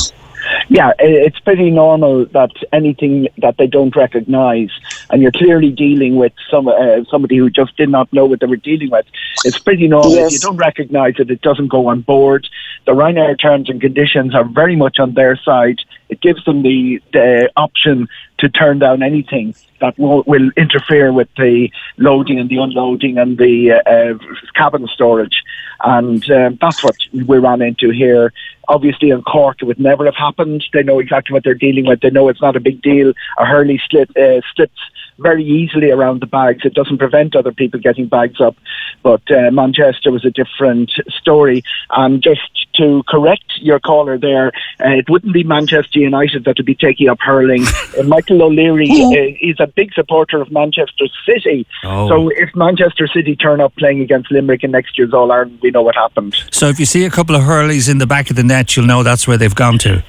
Yeah, 0.69 0.91
it's 0.99 1.39
pretty 1.39 1.71
normal 1.71 2.25
that 2.27 2.51
anything 2.71 3.27
that 3.39 3.57
they 3.57 3.65
don't 3.65 3.95
recognise, 3.95 4.69
and 5.09 5.21
you're 5.21 5.31
clearly 5.31 5.71
dealing 5.71 6.15
with 6.15 6.33
some 6.49 6.67
uh, 6.67 7.03
somebody 7.09 7.37
who 7.37 7.49
just 7.49 7.75
did 7.77 7.89
not 7.89 8.11
know 8.13 8.25
what 8.25 8.39
they 8.39 8.45
were 8.45 8.55
dealing 8.55 8.89
with. 8.89 9.05
It's 9.45 9.59
pretty 9.59 9.87
normal. 9.87 10.11
Yes. 10.11 10.27
If 10.27 10.33
you 10.33 10.39
don't 10.39 10.57
recognise 10.57 11.15
it, 11.19 11.29
it 11.31 11.41
doesn't 11.41 11.67
go 11.67 11.87
on 11.87 12.01
board. 12.01 12.47
The 12.85 12.93
Ryanair 12.93 13.39
terms 13.39 13.69
and 13.69 13.79
conditions 13.79 14.33
are 14.35 14.43
very 14.43 14.75
much 14.75 14.99
on 14.99 15.13
their 15.13 15.35
side. 15.37 15.79
It 16.09 16.21
gives 16.21 16.43
them 16.45 16.63
the, 16.63 17.01
the 17.13 17.51
option 17.55 18.07
to 18.39 18.49
turn 18.49 18.79
down 18.79 19.03
anything 19.03 19.53
that 19.79 19.97
will, 19.99 20.23
will 20.25 20.49
interfere 20.57 21.13
with 21.13 21.27
the 21.37 21.69
loading 21.97 22.39
and 22.39 22.49
the 22.49 22.57
unloading 22.57 23.17
and 23.17 23.37
the 23.37 23.73
uh, 23.73 23.89
uh, 23.89 24.17
cabin 24.55 24.87
storage. 24.87 25.43
And 25.83 26.29
um, 26.31 26.57
that's 26.59 26.83
what 26.83 26.97
we 27.13 27.37
ran 27.37 27.61
into 27.61 27.91
here. 27.91 28.33
Obviously, 28.67 29.09
in 29.11 29.21
Cork, 29.21 29.61
it 29.61 29.65
would 29.65 29.79
never 29.79 30.05
have 30.05 30.15
happened. 30.15 30.63
They 30.73 30.83
know 30.83 30.99
exactly 30.99 31.33
what 31.33 31.43
they're 31.43 31.53
dealing 31.53 31.85
with. 31.85 32.01
They 32.01 32.09
know 32.09 32.27
it's 32.27 32.41
not 32.41 32.55
a 32.55 32.59
big 32.59 32.81
deal. 32.81 33.13
A 33.37 33.45
Hurley 33.45 33.81
slit, 33.89 34.15
uh, 34.17 34.41
slips 34.55 34.79
very 35.19 35.43
easily 35.43 35.91
around 35.91 36.21
the 36.21 36.27
bags. 36.27 36.61
It 36.63 36.73
doesn't 36.73 36.97
prevent 36.97 37.35
other 37.35 37.51
people 37.51 37.79
getting 37.79 38.07
bags 38.07 38.39
up. 38.41 38.55
But 39.03 39.21
uh, 39.31 39.51
Manchester 39.51 40.11
was 40.11 40.25
a 40.25 40.31
different 40.31 40.91
story. 41.09 41.63
And 41.91 42.21
just 42.21 42.41
to 42.75 43.03
correct 43.07 43.43
your 43.57 43.79
caller 43.79 44.17
there, 44.17 44.47
uh, 44.83 44.89
it 44.89 45.09
wouldn't 45.09 45.33
be 45.33 45.43
Manchester 45.43 45.99
United 45.99 46.45
that 46.45 46.57
would 46.57 46.65
be 46.65 46.75
taking 46.75 47.09
up 47.09 47.19
hurling. 47.19 47.65
uh, 47.99 48.03
Michael 48.03 48.41
O'Leary 48.41 48.89
uh, 48.89 49.35
is 49.41 49.57
a 49.59 49.67
big 49.67 49.93
supporter 49.93 50.41
of 50.41 50.51
Manchester 50.51 51.05
City. 51.25 51.65
Oh. 51.83 52.07
So 52.09 52.29
if 52.29 52.55
Manchester 52.55 53.07
City 53.07 53.35
turn 53.35 53.61
up 53.61 53.75
playing 53.75 54.01
against 54.01 54.31
Limerick 54.31 54.63
in 54.63 54.71
next 54.71 54.97
year's 54.97 55.13
All 55.13 55.31
Ireland, 55.31 55.59
we 55.61 55.71
know 55.71 55.81
what 55.81 55.95
happened. 55.95 56.35
So 56.51 56.67
if 56.67 56.79
you 56.79 56.85
see 56.85 57.05
a 57.05 57.09
couple 57.09 57.35
of 57.35 57.43
hurleys 57.43 57.89
in 57.89 57.97
the 57.97 58.07
back 58.07 58.29
of 58.29 58.35
the 58.35 58.43
net, 58.43 58.75
you'll 58.75 58.85
know 58.85 59.03
that's 59.03 59.27
where 59.27 59.37
they've 59.37 59.55
gone 59.55 59.77
to. 59.79 60.03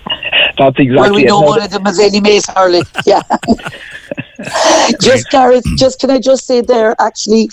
That's 0.59 0.79
exactly 0.79 0.95
well, 0.95 1.15
we 1.15 1.25
know 1.25 1.41
No, 1.41 1.47
one 1.47 1.63
of 1.63 1.71
them 1.71 1.87
is 1.87 1.99
Eddie 1.99 2.21
Mays 2.21 2.47
Hurley. 2.47 2.83
Yeah. 3.07 3.23
just 5.01 5.31
Gareth, 5.31 5.65
just 5.79 6.01
can 6.01 6.11
I 6.11 6.19
just 6.19 6.47
say 6.47 6.61
there 6.61 6.95
actually 7.01 7.49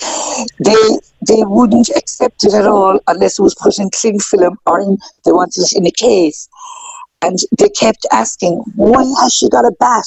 they 0.58 0.98
they 1.26 1.42
wouldn't 1.44 1.90
accept 1.90 2.44
it 2.44 2.54
at 2.54 2.66
all 2.66 3.00
unless 3.08 3.38
it 3.38 3.42
was 3.42 3.54
put 3.54 3.78
in 3.78 3.90
cling 3.90 4.20
film 4.20 4.58
or 4.66 4.80
in 4.80 4.98
they 5.24 5.32
wanted 5.32 5.62
it 5.62 5.72
in 5.76 5.86
a 5.86 5.90
case. 5.90 6.48
And 7.20 7.36
they 7.58 7.68
kept 7.70 8.06
asking, 8.12 8.62
why 8.76 9.02
has 9.20 9.34
she 9.34 9.48
got 9.48 9.64
a 9.64 9.72
bat 9.80 10.04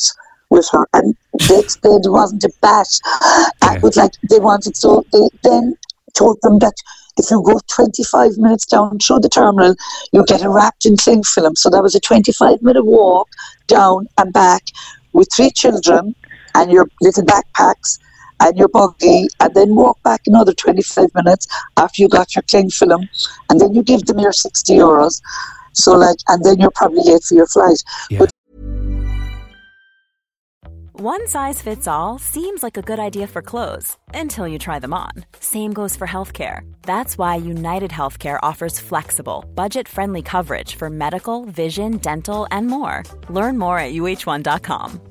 with 0.50 0.68
her? 0.72 0.88
And 0.94 1.16
they 1.50 1.60
explained 1.60 2.06
it 2.06 2.12
wasn't 2.12 2.44
a 2.44 2.52
bat. 2.62 2.88
Yeah. 3.64 3.76
It 3.76 3.84
was 3.84 3.96
like 3.96 4.14
they 4.30 4.40
wanted 4.40 4.76
so 4.76 5.06
they 5.14 5.30
then 5.44 5.76
told 6.16 6.40
them 6.42 6.58
that 6.60 6.74
if 7.18 7.30
you 7.30 7.44
go 7.44 7.60
25 7.76 8.38
minutes 8.38 8.66
down 8.66 8.98
through 8.98 9.20
the 9.20 9.30
terminal, 9.30 9.76
you 10.12 10.26
get 10.26 10.42
it 10.42 10.50
wrapped 10.50 10.86
in 10.86 10.98
cling 10.98 11.24
film. 11.24 11.56
So 11.56 11.70
that 11.70 11.84
was 11.84 11.94
a 11.94 12.00
25 12.00 12.62
minute 12.64 12.84
walk 12.84 13.30
down 13.68 14.08
and 14.18 14.34
back 14.34 14.64
with 15.14 15.30
three 15.36 15.52
children 15.52 16.16
and 16.56 16.72
your 16.72 16.88
little 17.02 17.24
backpacks 17.24 18.00
and 18.42 18.58
your 18.58 18.68
buggy, 18.70 19.28
and 19.40 19.54
then 19.54 19.76
walk 19.76 20.02
back 20.04 20.22
another 20.26 20.54
25 20.54 21.14
minutes 21.14 21.48
after 21.78 22.02
you 22.02 22.10
got 22.10 22.36
your 22.36 22.44
cling 22.50 22.70
film, 22.70 23.08
and 23.50 23.60
then 23.60 23.74
you 23.74 23.84
give 23.84 24.06
them 24.06 24.20
your 24.20 24.34
60 24.34 24.74
euros. 24.74 25.22
So, 25.74 25.94
like, 25.94 26.18
and 26.28 26.44
then 26.44 26.60
you're 26.60 26.72
probably 26.72 27.04
late 27.04 27.24
for 27.24 27.36
your 27.36 27.48
flight. 27.48 27.82
Yeah. 28.10 28.20
But 28.20 28.32
One 30.94 31.26
size 31.26 31.64
fits 31.64 31.88
all 31.88 32.20
seems 32.20 32.62
like 32.62 32.78
a 32.78 32.84
good 32.84 33.00
idea 33.00 33.26
for 33.26 33.42
clothes 33.42 33.98
until 34.14 34.48
you 34.48 34.60
try 34.60 34.78
them 34.78 34.94
on. 34.94 35.12
Same 35.40 35.74
goes 35.74 35.96
for 35.96 36.06
healthcare. 36.06 36.62
That's 36.84 37.18
why 37.18 37.38
United 37.38 37.90
Healthcare 37.90 38.38
offers 38.44 38.80
flexible, 38.80 39.46
budget 39.56 39.88
friendly 39.88 40.22
coverage 40.22 40.76
for 40.76 40.92
medical, 40.92 41.46
vision, 41.46 41.98
dental, 41.98 42.46
and 42.52 42.68
more. 42.68 43.02
Learn 43.30 43.58
more 43.58 43.80
at 43.80 43.94
uh1.com. 43.94 45.11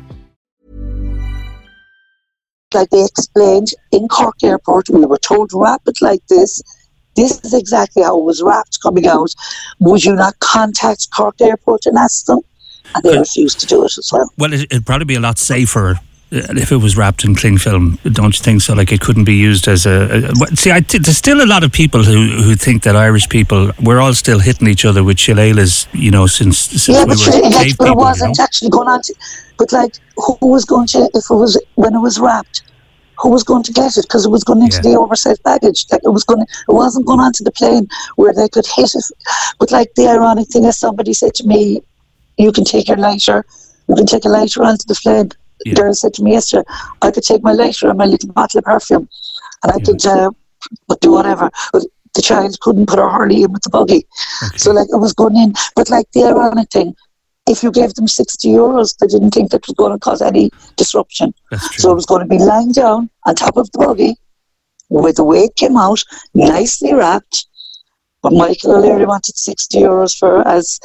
like 2.73 2.89
they 2.89 3.03
explained 3.03 3.69
in 3.91 4.07
Cork 4.07 4.43
Airport, 4.43 4.89
we 4.89 5.05
were 5.05 5.17
told 5.17 5.49
to 5.51 5.61
wrap 5.61 5.81
it 5.87 6.01
like 6.01 6.25
this. 6.27 6.61
This 7.15 7.43
is 7.43 7.53
exactly 7.53 8.03
how 8.03 8.19
it 8.19 8.23
was 8.23 8.41
wrapped 8.41 8.79
coming 8.81 9.05
out. 9.07 9.33
Would 9.79 10.05
you 10.05 10.15
not 10.15 10.39
contact 10.39 11.09
Cork 11.15 11.41
Airport 11.41 11.85
and 11.85 11.97
ask 11.97 12.25
them? 12.25 12.39
And 12.95 13.03
they 13.03 13.17
refused 13.17 13.59
to 13.61 13.65
do 13.65 13.83
it 13.85 13.97
as 13.97 14.09
well. 14.11 14.31
Well, 14.37 14.53
it, 14.53 14.61
it'd 14.63 14.85
probably 14.85 15.05
be 15.05 15.15
a 15.15 15.19
lot 15.19 15.37
safer 15.37 15.99
Uh, 16.33 16.39
if 16.55 16.71
it 16.71 16.77
was 16.77 16.95
wrapped 16.95 17.25
in 17.25 17.35
cling 17.35 17.57
film, 17.57 17.99
don't 18.03 18.37
you 18.37 18.41
think 18.41 18.61
so? 18.61 18.73
Like 18.73 18.93
it 18.93 19.01
couldn't 19.01 19.25
be 19.25 19.35
used 19.35 19.67
as 19.67 19.85
a. 19.85 20.29
a 20.31 20.55
see, 20.55 20.71
I 20.71 20.79
th- 20.79 21.03
there's 21.03 21.17
still 21.17 21.43
a 21.43 21.45
lot 21.45 21.61
of 21.65 21.73
people 21.73 22.03
who, 22.03 22.27
who 22.41 22.55
think 22.55 22.83
that 22.83 22.95
Irish 22.95 23.27
people 23.27 23.71
we're 23.81 23.99
all 23.99 24.13
still 24.13 24.39
hitting 24.39 24.69
each 24.69 24.85
other 24.85 25.03
with 25.03 25.17
shillelaghs, 25.17 25.87
you 25.91 26.09
know, 26.09 26.27
since 26.27 26.57
since 26.57 26.87
yeah, 26.87 27.03
we 27.03 27.15
but, 27.15 27.17
were 27.19 27.49
cave 27.51 27.51
but 27.51 27.61
it 27.61 27.67
people. 27.67 27.87
You 27.87 27.95
wasn't 27.95 28.37
know? 28.37 28.43
actually 28.45 28.69
going 28.69 28.87
on 28.87 29.01
to. 29.01 29.13
But 29.57 29.73
like, 29.73 29.95
who 30.15 30.37
was 30.41 30.63
going 30.63 30.87
to 30.87 31.09
if 31.13 31.25
it 31.29 31.35
was 31.35 31.61
when 31.75 31.95
it 31.95 31.99
was 31.99 32.17
wrapped? 32.17 32.63
Who 33.19 33.29
was 33.29 33.43
going 33.43 33.63
to 33.63 33.73
get 33.73 33.97
it? 33.97 34.03
Because 34.03 34.25
it 34.25 34.31
was 34.31 34.45
going 34.45 34.63
into 34.63 34.77
Yeah. 34.77 34.93
the 34.93 34.97
oversized 34.99 35.43
baggage. 35.43 35.85
Like 35.91 36.01
it 36.05 36.09
was 36.09 36.23
going. 36.23 36.43
It 36.43 36.73
wasn't 36.73 37.07
going 37.07 37.19
onto 37.19 37.43
the 37.43 37.51
plane 37.51 37.87
where 38.15 38.33
they 38.33 38.47
could 38.47 38.65
hit 38.65 38.95
it. 38.95 39.05
But 39.59 39.69
like 39.71 39.93
the 39.95 40.07
ironic 40.07 40.47
thing 40.47 40.63
is, 40.63 40.77
somebody 40.77 41.11
said 41.11 41.33
to 41.35 41.45
me, 41.45 41.83
"You 42.37 42.53
can 42.53 42.63
take 42.63 42.87
your 42.87 42.97
lighter. 42.97 43.45
You 43.89 43.95
can 43.95 44.05
take 44.05 44.23
a 44.23 44.29
lighter 44.29 44.63
onto 44.63 44.85
the 44.87 44.95
plane." 44.95 45.31
Yeah. 45.65 45.73
Darren 45.75 45.95
said 45.95 46.13
to 46.15 46.23
me 46.23 46.31
yesterday, 46.33 46.63
"I 47.01 47.11
could 47.11 47.23
take 47.23 47.43
my 47.43 47.53
lighter 47.53 47.89
and 47.89 47.97
my 47.97 48.05
little 48.05 48.31
bottle 48.31 48.59
of 48.59 48.65
perfume, 48.65 49.09
and 49.63 49.71
I 49.71 49.79
could 49.79 50.05
uh, 50.05 50.31
do 51.01 51.11
whatever." 51.11 51.49
But 51.73 51.85
the 52.13 52.21
child 52.21 52.59
couldn't 52.61 52.87
put 52.87 52.99
her 52.99 53.09
Hurley 53.09 53.43
in 53.43 53.51
with 53.51 53.63
the 53.63 53.69
buggy. 53.69 54.05
So 54.57 54.71
like 54.71 54.87
it 54.91 54.97
was 54.97 55.13
going 55.13 55.37
in. 55.37 55.53
But 55.75 55.89
like 55.89 56.11
the 56.11 56.25
ironic 56.25 56.69
thing, 56.69 56.95
if 57.47 57.63
you 57.63 57.71
gave 57.71 57.93
them 57.93 58.07
60 58.07 58.47
euros, 58.49 58.97
they 58.97 59.07
didn't 59.07 59.31
think 59.31 59.51
that 59.51 59.65
was 59.67 59.75
going 59.75 59.91
to 59.91 59.99
cause 59.99 60.21
any 60.21 60.49
disruption. 60.75 61.33
So 61.77 61.91
it 61.91 61.95
was 61.95 62.05
going 62.05 62.21
to 62.21 62.27
be 62.27 62.37
lying 62.37 62.71
down 62.71 63.09
on 63.25 63.35
top 63.35 63.57
of 63.57 63.71
the 63.71 63.79
buggy 63.79 64.15
where 64.89 65.13
the 65.13 65.23
weight 65.23 65.55
came 65.55 65.77
out, 65.77 66.03
nicely 66.33 66.93
wrapped. 66.93 67.47
But 68.21 68.33
Michael 68.33 68.75
O'Leary 68.75 69.05
wanted 69.05 69.35
60 69.35 69.79
euros 69.79 70.15
for 70.15 70.47
as 70.47 70.79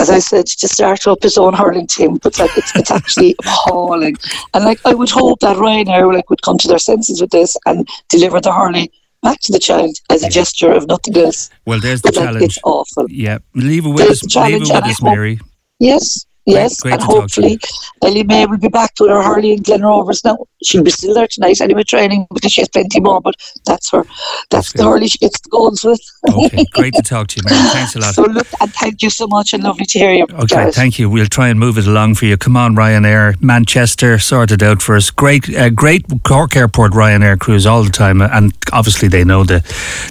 as 0.00 0.10
I 0.10 0.18
said, 0.18 0.46
to 0.46 0.68
start 0.68 1.06
up 1.06 1.22
his 1.22 1.36
own 1.36 1.54
hurling 1.54 1.86
team, 1.86 2.16
but 2.22 2.38
like 2.38 2.56
it's, 2.56 2.74
it's 2.76 2.90
actually 2.90 3.34
appalling. 3.40 4.16
And 4.54 4.64
like 4.64 4.80
I 4.84 4.94
would 4.94 5.10
hope 5.10 5.40
that 5.40 5.56
Ryanair 5.56 6.12
like 6.12 6.30
would 6.30 6.42
come 6.42 6.58
to 6.58 6.68
their 6.68 6.78
senses 6.78 7.20
with 7.20 7.30
this 7.30 7.56
and 7.66 7.88
deliver 8.08 8.40
the 8.40 8.52
hurling 8.52 8.88
back 9.22 9.40
to 9.40 9.52
the 9.52 9.58
child 9.58 9.96
as 10.10 10.22
a 10.22 10.28
gesture 10.28 10.72
of 10.72 10.86
nothing 10.86 11.16
else. 11.16 11.50
Well, 11.66 11.80
there's 11.80 12.02
the 12.02 12.12
but, 12.12 12.16
like, 12.16 12.24
challenge. 12.26 12.44
It's 12.44 12.58
awful. 12.64 13.06
Yeah, 13.10 13.38
leave 13.54 13.86
it 13.86 13.88
with 13.88 13.98
There's 13.98 14.22
us. 14.22 14.36
Leave 14.36 14.56
it 14.56 14.60
with 14.60 14.70
us, 14.70 15.02
Mary. 15.02 15.40
Yes, 15.80 16.26
yes, 16.52 16.80
great 16.80 16.92
and 16.92 17.00
to 17.00 17.06
talk 17.06 17.14
to 17.14 17.20
hopefully 17.20 17.58
Ellie 18.02 18.22
May 18.24 18.46
will 18.46 18.58
be 18.58 18.68
back 18.68 18.92
with 19.00 19.10
her 19.10 19.22
hurley 19.22 19.52
and 19.52 19.64
Glen 19.64 19.82
Rovers 19.82 20.24
now. 20.24 20.38
She'll 20.62 20.82
be 20.82 20.90
still 20.90 21.14
there 21.14 21.26
tonight 21.26 21.60
anyway, 21.60 21.82
training 21.84 22.26
because 22.32 22.52
she 22.52 22.60
has 22.60 22.68
plenty 22.68 23.00
more. 23.00 23.20
But 23.20 23.34
that's 23.64 23.90
her. 23.90 24.04
That's, 24.50 24.72
the 24.72 24.84
hurley 24.84 25.08
she 25.08 25.18
gets 25.18 25.40
the 25.40 25.48
goals 25.50 25.84
with. 25.84 26.00
Okay, 26.28 26.64
great 26.72 26.94
to 26.94 27.02
talk 27.02 27.28
to 27.28 27.36
you, 27.36 27.42
Mary. 27.48 27.68
Thanks 27.70 27.96
a 27.96 28.00
lot. 28.00 28.14
So 28.14 28.22
look, 28.22 28.46
and 28.60 28.72
thank 28.74 29.02
you 29.02 29.10
so 29.10 29.26
much, 29.26 29.52
and 29.52 29.62
lovely 29.62 29.86
to 29.86 29.98
hear 29.98 30.12
you. 30.12 30.24
Okay, 30.24 30.46
Gareth. 30.46 30.74
thank 30.74 30.98
you. 30.98 31.08
We'll 31.08 31.26
try 31.26 31.48
and 31.48 31.58
move 31.58 31.78
it 31.78 31.86
along 31.86 32.16
for 32.16 32.26
you. 32.26 32.36
Come 32.36 32.56
on, 32.56 32.74
Ryanair, 32.74 33.40
Manchester, 33.42 34.18
sorted 34.18 34.62
out 34.62 34.82
for 34.82 34.96
us. 34.96 35.10
Great, 35.10 35.54
uh, 35.54 35.70
great 35.70 36.04
Cork 36.24 36.56
Airport 36.56 36.92
Ryanair 36.92 37.38
crews 37.38 37.66
all 37.66 37.82
the 37.82 37.90
time, 37.90 38.20
uh, 38.20 38.28
and 38.32 38.52
obviously 38.72 39.08
they 39.08 39.24
know 39.24 39.44
the 39.44 39.58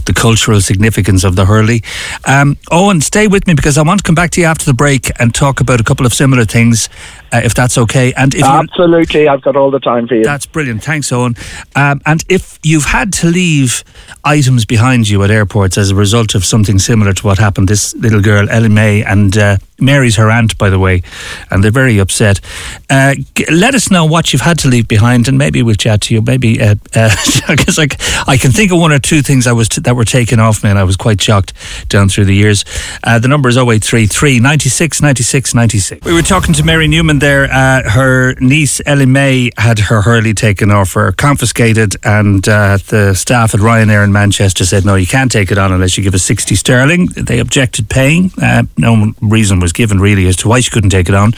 the 0.06 0.14
cultural 0.14 0.62
significance 0.62 1.24
of 1.24 1.36
the 1.36 1.46
hurley. 1.46 1.84
Um, 2.26 2.56
Eoghan, 2.72 3.02
stay 3.02 3.28
with 3.28 3.48
me 3.48 3.54
because 3.54 3.78
I 3.78 3.84
want 3.84 4.00
to 4.00 4.04
come 4.04 4.16
back 4.16 4.32
to 4.32 4.42
you 4.42 4.48
after 4.48 4.66
the 4.66 4.74
break 4.74 5.12
and 5.20 5.34
talk 5.34 5.60
about 5.60 5.80
a 5.80 5.84
couple 5.84 6.06
of 6.06 6.14
similar 6.28 6.44
things, 6.46 6.90
uh, 7.32 7.40
if 7.44 7.54
that's 7.54 7.78
okay. 7.78 8.12
And 8.14 8.36
if 8.36 8.44
Absolutely, 8.44 9.30
I've 9.30 9.42
got 9.42 9.56
all 9.56 9.72
the 9.72 9.80
time 9.80 10.08
for 10.10 10.16
you. 10.16 10.24
that's 10.24 10.46
brilliant. 10.46 10.84
Thanks, 10.84 11.10
Eoghan. 11.10 11.38
Um, 11.76 12.02
and 12.06 12.24
if 12.28 12.60
you've 12.64 12.86
had 12.86 13.14
to 13.14 13.28
leave 13.28 13.84
items 14.26 14.66
behind 14.66 15.08
you 15.08 15.24
at 15.24 15.32
airports 15.32 15.78
as 15.78 15.92
a 15.92 15.96
result 15.96 16.36
of 16.36 16.44
something 16.44 16.80
similar 16.80 17.14
to 17.14 17.26
what 17.26 17.38
happened, 17.38 17.70
this 17.70 17.96
little 17.96 18.22
girl, 18.22 18.50
Ellie 18.50 18.68
May, 18.68 19.04
and 19.04 19.38
uh, 19.38 19.58
Mary's 19.80 20.18
her 20.18 20.30
aunt, 20.30 20.58
by 20.58 20.70
the 20.70 20.80
way, 20.80 21.02
and 21.50 21.64
they're 21.64 21.72
very 21.72 21.98
upset. 22.00 22.42
Uh, 22.90 23.16
g- 23.36 23.46
let 23.52 23.74
us 23.74 23.90
know 23.90 24.04
what 24.06 24.34
you've 24.34 24.42
had 24.42 24.60
to 24.60 24.68
leave 24.68 24.88
behind, 24.90 25.28
and 25.30 25.38
maybe 25.38 25.62
we'll 25.64 25.76
chat 25.76 26.02
to 26.02 26.14
you. 26.14 26.22
Maybe 26.22 26.60
uh, 26.62 26.76
uh, 26.94 27.16
because 27.48 27.80
I, 27.80 27.88
c- 27.88 28.24
I 28.28 28.36
can 28.38 28.52
think 28.52 28.72
of 28.74 28.80
one 28.80 28.92
or 28.92 29.00
two 29.00 29.22
things 29.22 29.48
I 29.48 29.54
was 29.54 29.70
t- 29.70 29.82
that 29.82 29.96
were 29.96 30.04
taken 30.06 30.40
off 30.42 30.64
me, 30.64 30.70
and 30.72 30.80
I 30.80 30.84
was 30.84 30.98
quite 30.98 31.22
shocked 31.22 31.54
down 31.88 32.10
through 32.10 32.26
the 32.26 32.36
years. 32.36 32.66
Uh, 33.04 33.20
the 33.20 33.28
number 33.30 33.48
is 33.48 33.56
0833 33.58 34.40
96 34.40 35.02
96 35.02 35.54
96. 35.54 36.06
We 36.06 36.14
were 36.18 36.24
talking 36.24 36.54
to 36.56 36.64
Mary 36.64 36.88
Newman 36.88 37.20
there. 37.20 37.44
Uh, 37.44 37.88
her 37.88 38.34
niece 38.40 38.82
Ellie 38.88 39.06
May 39.06 39.52
had 39.56 39.78
her 39.78 40.02
hurley 40.02 40.34
taken 40.34 40.72
off 40.72 40.94
her, 40.94 41.12
confiscated, 41.12 41.96
and 42.04 42.48
uh, 42.50 42.80
the 42.88 43.14
staff 43.14 43.54
at 43.54 43.60
Ryanair 43.60 44.04
in 44.04 44.12
Manchester 44.12 44.66
said, 44.66 44.84
"No, 44.84 44.96
you 44.96 45.06
can't 45.06 45.32
take 45.32 45.52
it 45.52 45.60
on 45.60 45.72
unless 45.72 45.96
you 45.96 46.04
give 46.04 46.16
us 46.16 46.24
60 46.24 46.56
sterling." 46.56 47.06
They 47.08 47.38
objected 47.38 47.88
paying. 47.88 48.32
Uh, 48.42 48.64
no 48.78 49.14
reason 49.22 49.60
was 49.60 49.74
given 49.74 50.00
really 50.00 50.26
as 50.26 50.36
to 50.38 50.48
why 50.48 50.60
she 50.62 50.72
couldn't 50.72 50.90
take 50.90 51.08
it 51.08 51.14
on, 51.14 51.34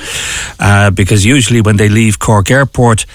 uh, 0.62 0.92
because 0.92 1.26
usually 1.26 1.60
when 1.60 1.76
they 1.76 1.90
leave 1.90 2.20
Cork 2.20 2.50
Airport, 2.50 3.06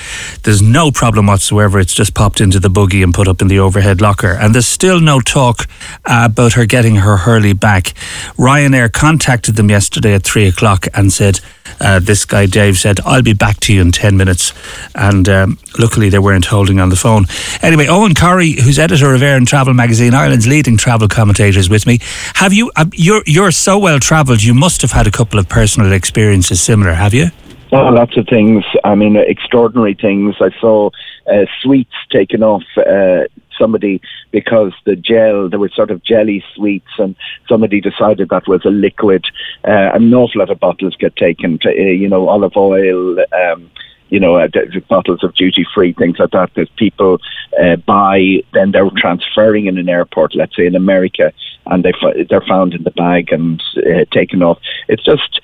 there's 0.42 0.61
no 0.61 0.90
problem 0.90 1.28
whatsoever. 1.28 1.80
It's 1.80 1.94
just 1.94 2.12
popped 2.12 2.42
into 2.42 2.61
the 2.61 2.68
buggy 2.68 3.02
and 3.02 3.14
put 3.14 3.26
up 3.26 3.40
in 3.40 3.49
the 3.49 3.61
overhead 3.61 4.02
locker, 4.02 4.33
and 4.33 4.54
there's 4.54 4.68
still 4.68 5.00
no 5.00 5.18
talk 5.18 5.66
uh, 6.04 6.28
about 6.30 6.52
her 6.54 6.66
getting 6.66 6.97
her 6.97 7.16
hurley 7.16 7.54
back. 7.54 7.94
Ryanair 8.37 8.92
contacted 8.92 9.56
them 9.56 9.71
yesterday 9.71 10.12
at 10.12 10.25
three 10.25 10.47
o'clock 10.47 10.88
and 10.92 11.11
said. 11.11 11.40
Uh, 11.80 11.98
this 11.98 12.24
guy 12.24 12.46
Dave 12.46 12.78
said, 12.78 13.00
"I'll 13.04 13.22
be 13.22 13.32
back 13.32 13.60
to 13.60 13.74
you 13.74 13.80
in 13.80 13.92
ten 13.92 14.16
minutes," 14.16 14.52
and 14.94 15.28
um, 15.28 15.58
luckily 15.78 16.08
they 16.08 16.18
weren't 16.18 16.46
holding 16.46 16.80
on 16.80 16.88
the 16.88 16.96
phone. 16.96 17.26
Anyway, 17.62 17.86
Eoghan 17.86 18.14
Corry, 18.14 18.58
who's 18.58 18.78
editor 18.78 19.14
of 19.14 19.22
Air 19.22 19.36
and 19.36 19.46
Travel 19.46 19.74
magazine, 19.74 20.14
Ireland's 20.14 20.46
leading 20.46 20.76
travel 20.76 21.08
commentator, 21.08 21.58
is 21.58 21.69
with 21.69 21.86
me. 21.86 21.99
Have 22.34 22.52
you? 22.52 22.71
Uh, 22.76 22.86
you're 22.92 23.23
you're 23.26 23.50
so 23.50 23.78
well 23.78 23.99
travelled. 23.99 24.42
You 24.42 24.54
must 24.54 24.82
have 24.82 24.92
had 24.92 25.06
a 25.06 25.10
couple 25.10 25.38
of 25.38 25.49
personal 25.49 25.92
experiences 25.92 26.62
similar, 26.62 26.95
have 26.95 27.14
you? 27.14 27.30
Oh, 27.73 27.88
lots 27.88 28.16
of 28.16 28.28
things. 28.28 28.64
I 28.84 28.95
mean, 28.95 29.16
extraordinary 29.16 29.95
things. 29.95 30.36
I 30.40 30.50
saw 30.60 30.90
uh, 31.26 31.47
sweets 31.60 31.95
taken 32.12 32.42
off 32.42 32.62
uh, 32.76 33.25
somebody 33.58 34.00
because 34.30 34.73
the 34.84 34.97
gel, 34.97 35.49
there 35.49 35.58
were 35.58 35.69
sort 35.71 35.90
of 35.90 36.02
jelly 36.02 36.45
sweets, 36.54 36.90
and 36.99 37.14
somebody 37.49 37.80
decided 37.80 38.28
that 38.28 38.49
was 38.49 38.64
a 38.64 38.71
liquid. 38.71 39.25
Uh, 39.67 39.90
an 39.95 40.12
awful 40.14 40.40
lot 40.40 40.50
of 40.50 40.60
bottles 40.60 40.97
get 40.97 41.17
taken, 41.17 41.58
to, 41.58 41.69
uh, 41.69 41.73
you 41.73 42.08
know, 42.08 42.28
olive 42.28 42.56
oil. 42.56 43.19
Um, 43.32 43.71
you 44.10 44.21
know, 44.21 44.36
uh, 44.36 44.49
bottles 44.88 45.25
of 45.25 45.34
duty 45.34 45.67
free, 45.75 45.93
things 45.93 46.19
like 46.19 46.30
that, 46.30 46.54
that 46.54 46.76
people 46.76 47.19
uh, 47.60 47.76
buy, 47.76 48.43
then 48.52 48.71
they're 48.71 48.88
transferring 48.97 49.67
in 49.67 49.78
an 49.78 49.88
airport, 49.88 50.36
let's 50.36 50.54
say 50.54 50.67
in 50.67 50.76
America, 50.76 51.32
and 51.66 51.84
they 51.84 51.92
they're 52.28 52.40
found 52.42 52.74
in 52.74 52.82
the 52.84 52.90
bag 52.90 53.32
and 53.32 53.62
uh, 53.78 54.04
taken 54.12 54.42
off. 54.42 54.58
It's 54.88 55.04
just, 55.04 55.40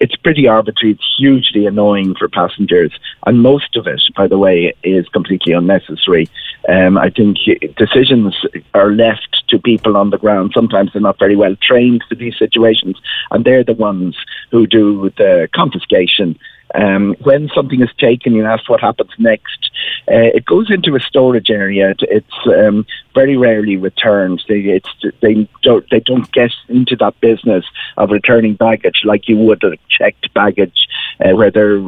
it's 0.00 0.16
pretty 0.16 0.48
arbitrary. 0.48 0.92
It's 0.92 1.14
hugely 1.18 1.66
annoying 1.66 2.14
for 2.18 2.28
passengers, 2.28 2.92
and 3.26 3.42
most 3.42 3.76
of 3.76 3.86
it, 3.86 4.02
by 4.16 4.26
the 4.26 4.38
way, 4.38 4.74
is 4.82 5.08
completely 5.08 5.52
unnecessary. 5.52 6.28
Um, 6.68 6.98
I 6.98 7.10
think 7.10 7.38
decisions 7.76 8.34
are 8.74 8.90
left 8.92 9.44
to 9.48 9.58
people 9.58 9.96
on 9.96 10.10
the 10.10 10.18
ground. 10.18 10.52
Sometimes 10.54 10.92
they're 10.92 11.02
not 11.02 11.18
very 11.18 11.36
well 11.36 11.56
trained 11.62 12.04
for 12.08 12.14
these 12.14 12.36
situations, 12.38 12.96
and 13.30 13.44
they're 13.44 13.64
the 13.64 13.72
ones 13.74 14.16
who 14.50 14.66
do 14.66 15.10
the 15.16 15.48
confiscation. 15.54 16.38
Um, 16.74 17.16
when 17.22 17.48
something 17.54 17.82
is 17.82 17.90
taken, 17.98 18.34
you 18.34 18.44
ask 18.44 18.68
what 18.68 18.80
happens 18.80 19.10
next. 19.18 19.70
Uh, 20.10 20.30
it 20.34 20.44
goes 20.44 20.70
into 20.70 20.96
a 20.96 21.00
storage 21.00 21.50
area. 21.50 21.90
It- 21.90 22.02
It's 22.20 22.46
um, 22.46 22.86
very 23.14 23.36
rarely 23.36 23.76
returned. 23.76 24.42
They, 24.48 24.80
they 25.20 25.48
don't 25.62 25.84
they 25.90 26.00
don't 26.00 26.30
get 26.32 26.52
into 26.68 26.96
that 26.96 27.20
business 27.20 27.64
of 27.96 28.10
returning 28.10 28.54
baggage 28.54 29.00
like 29.04 29.28
you 29.28 29.36
would 29.36 29.62
a 29.64 29.72
checked 29.88 30.32
baggage, 30.34 30.86
uh, 31.24 31.34
where 31.36 31.50
their 31.50 31.80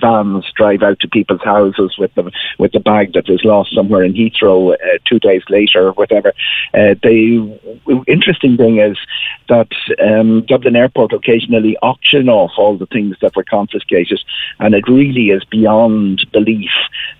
vans 0.00 0.44
drive 0.56 0.82
out 0.82 0.98
to 1.00 1.08
people's 1.08 1.42
houses 1.42 1.96
with 1.98 2.12
the 2.14 2.30
with 2.58 2.72
the 2.72 2.80
bag 2.80 3.12
that 3.14 3.28
was 3.28 3.44
lost 3.44 3.74
somewhere 3.74 4.02
in 4.02 4.14
Heathrow 4.14 4.74
uh, 4.74 4.98
two 5.08 5.18
days 5.18 5.42
later 5.48 5.88
or 5.88 5.92
whatever. 5.92 6.32
Uh, 6.72 6.94
the 7.02 7.58
interesting 8.06 8.56
thing 8.56 8.78
is 8.78 8.96
that 9.48 9.68
um, 10.02 10.44
Dublin 10.46 10.76
Airport 10.76 11.12
occasionally 11.12 11.76
auction 11.82 12.28
off 12.28 12.52
all 12.56 12.76
the 12.76 12.86
things 12.86 13.16
that 13.20 13.36
were 13.36 13.44
confiscated, 13.44 14.20
and 14.58 14.74
it 14.74 14.88
really 14.88 15.30
is 15.30 15.44
beyond 15.44 16.26
belief 16.32 16.70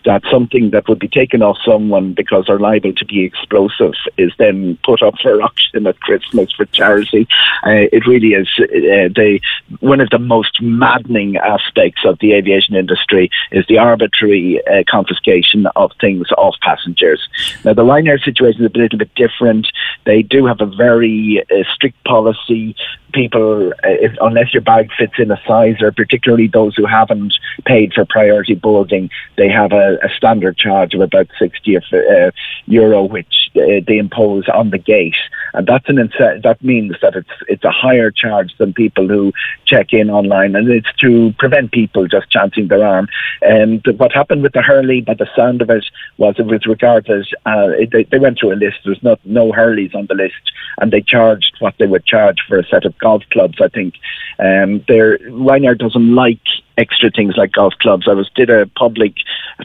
that 0.05 0.23
something 0.31 0.71
that 0.71 0.89
would 0.89 0.99
be 0.99 1.09
taken 1.09 1.43
off 1.43 1.57
someone 1.65 2.13
because 2.13 2.45
they're 2.47 2.59
liable 2.59 2.93
to 2.93 3.05
be 3.05 3.25
explosive 3.25 3.95
is 4.19 4.33
then 4.39 4.79
put 4.85 5.03
up 5.03 5.15
for 5.21 5.41
auction 5.43 5.87
at 5.87 6.01
Christmas 6.01 6.53
for 6.53 6.67
charity. 6.67 7.27
Uh, 7.67 7.89
it 7.93 8.07
really 8.07 8.35
is 8.35 8.49
uh, 8.61 9.09
the 9.15 9.41
one 9.81 10.01
of 10.01 10.11
the 10.11 10.19
most 10.19 10.61
maddening 10.61 11.37
aspects 11.37 12.03
of 12.05 12.19
the 12.21 12.33
aviation 12.33 12.75
industry 12.75 13.31
is 13.51 13.65
the 13.67 13.79
arbitrary 13.79 14.61
uh, 14.67 14.83
confiscation 14.89 15.67
of 15.77 15.91
things 16.01 16.31
off 16.37 16.57
passengers. 16.61 17.29
Now 17.65 17.75
the 17.75 17.85
Ryanair 17.85 18.23
situation 18.23 18.65
is 18.65 18.73
a 18.75 18.79
little 18.79 18.99
bit 18.99 19.15
different. 19.15 19.67
They 20.05 20.23
do 20.23 20.47
have 20.47 20.61
a 20.61 20.67
very 20.67 21.43
uh, 21.51 21.65
strict 21.75 22.03
policy. 22.05 22.77
People, 23.13 23.73
uh, 23.85 23.97
if, 24.07 24.13
unless 24.21 24.53
your 24.53 24.63
bag 24.63 24.91
fits 24.99 25.15
in 25.19 25.31
a 25.31 25.41
size, 25.47 25.77
or 25.81 25.93
particularly 25.93 26.49
those 26.49 26.75
who 26.75 26.85
haven't 26.95 27.35
paid 27.65 27.93
for 27.93 28.05
priority 28.05 28.55
boarding, 28.55 29.11
they 29.37 29.49
have 29.49 29.73
a, 29.73 29.99
a 30.03 30.11
standard 30.17 30.57
charge 30.57 30.95
of 30.95 31.01
about 31.01 31.29
60 31.39 31.77
uh, 31.77 32.31
euro, 32.67 33.05
which 33.05 33.35
uh, 33.57 33.81
they 33.87 33.99
impose 33.99 34.45
on 34.49 34.71
the 34.71 34.79
gate, 34.79 35.21
and 35.55 35.67
that's 35.67 35.89
an 35.89 35.97
ince- 35.97 36.43
that 36.43 36.63
means 36.63 36.95
that 37.03 37.15
it's 37.15 37.37
it's 37.49 37.65
a 37.65 37.71
higher 37.71 38.11
charge 38.11 38.51
than 38.59 38.73
people 38.73 39.07
who 39.07 39.33
check 39.65 39.93
in 39.93 40.11
online, 40.11 40.57
and 40.57 40.69
it's 40.69 40.93
to 41.01 41.33
prevent 41.39 41.71
people 41.71 42.09
just 42.09 42.31
chancing 42.31 42.69
their 42.69 42.85
arm. 42.85 43.07
And 43.43 43.81
what 43.97 44.13
happened 44.13 44.43
with 44.43 44.53
the 44.53 44.63
Hurley, 44.63 45.01
by 45.01 45.15
the 45.15 45.29
sound 45.37 45.63
of 45.63 45.71
it, 45.71 45.85
was 46.19 46.35
it 46.39 46.47
was 46.47 46.67
regarded. 46.67 47.27
Uh, 47.47 47.69
it, 47.83 47.91
they, 47.93 48.05
they 48.05 48.19
went 48.19 48.39
through 48.39 48.55
a 48.55 48.63
list. 48.65 48.79
There's 48.85 49.03
not 49.03 49.21
no 49.25 49.53
Hurleys 49.53 49.95
on 49.95 50.07
the 50.07 50.15
list, 50.15 50.45
and 50.81 50.93
they 50.93 51.01
charged 51.01 51.55
what 51.61 51.75
they 51.79 51.87
would 51.87 52.05
charge 52.05 52.39
for 52.49 52.59
a 52.59 52.67
set 52.67 52.85
of 52.85 52.99
golf 52.99 53.23
clubs. 53.31 53.59
I 53.61 53.69
think. 53.69 53.95
Um, 54.41 54.81
Ryanair 54.81 55.79
doesn't 55.79 56.15
like 56.15 56.41
extra 56.77 57.11
things 57.11 57.35
like 57.37 57.53
golf 57.53 57.75
clubs. 57.81 58.09
I 58.09 58.13
was 58.13 58.31
did 58.35 58.51
a 58.51 58.67
public 58.67 59.15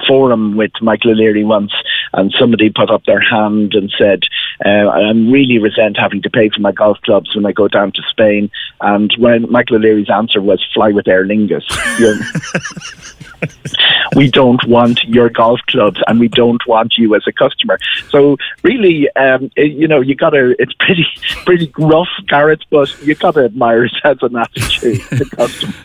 forum 0.08 0.56
with 0.56 0.72
Michael 0.82 1.12
O'Leary 1.12 1.44
once, 1.44 1.74
and 2.14 2.34
somebody 2.38 2.70
put 2.70 2.90
up 2.90 3.06
their 3.06 3.22
hand 3.22 3.74
and 3.74 3.92
said, 3.98 4.24
uh, 4.66 4.88
"I 4.88 5.12
really 5.12 5.60
resent 5.60 5.98
having 5.98 6.22
to 6.24 6.30
pay 6.30 6.50
for 6.50 6.62
my 6.62 6.72
golf 6.72 7.00
clubs 7.02 7.36
when 7.36 7.46
I 7.46 7.52
go 7.52 7.68
down 7.68 7.92
to 7.94 8.02
Spain." 8.10 8.50
And 8.82 9.14
when 9.18 9.50
Michael 9.52 9.78
O'Leary's 9.78 10.10
answer 10.10 10.42
was, 10.42 10.66
"Fly 10.74 10.92
with 10.92 11.08
Aer 11.08 11.26
Lingus." 11.26 11.66
we 14.16 14.30
don't 14.30 14.64
want 14.68 15.04
your 15.06 15.30
golf 15.30 15.60
clubs, 15.68 16.02
and 16.08 16.20
we 16.20 16.28
don't 16.28 16.66
want 16.68 16.96
you 16.98 17.16
as 17.16 17.24
a 17.28 17.32
customer. 17.32 17.78
So 18.10 18.38
really, 18.64 19.10
um, 19.16 19.52
you 19.56 19.88
know, 19.88 20.02
you 20.02 20.16
got 20.16 20.32
to. 20.32 20.56
It's 20.60 20.74
pretty 20.74 21.06
pretty 21.46 21.72
rough, 21.78 22.10
Gareth, 22.28 22.62
but 22.70 22.90
you 23.02 23.16
got 23.16 23.36
to 23.36 23.46
admire 23.46 23.86
it 23.86 23.94
as 24.04 24.18
an 24.22 24.36
attitude. 24.36 25.02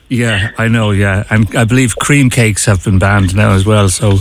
yeah, 0.08 0.50
I 0.58 0.68
know. 0.68 0.90
Yeah, 0.90 1.13
and 1.30 1.54
I 1.56 1.64
believe 1.64 1.96
cream 1.96 2.30
cakes 2.30 2.64
have 2.66 2.84
been 2.84 2.98
banned 2.98 3.34
now 3.34 3.52
as 3.52 3.64
well. 3.64 3.88
So. 3.88 4.18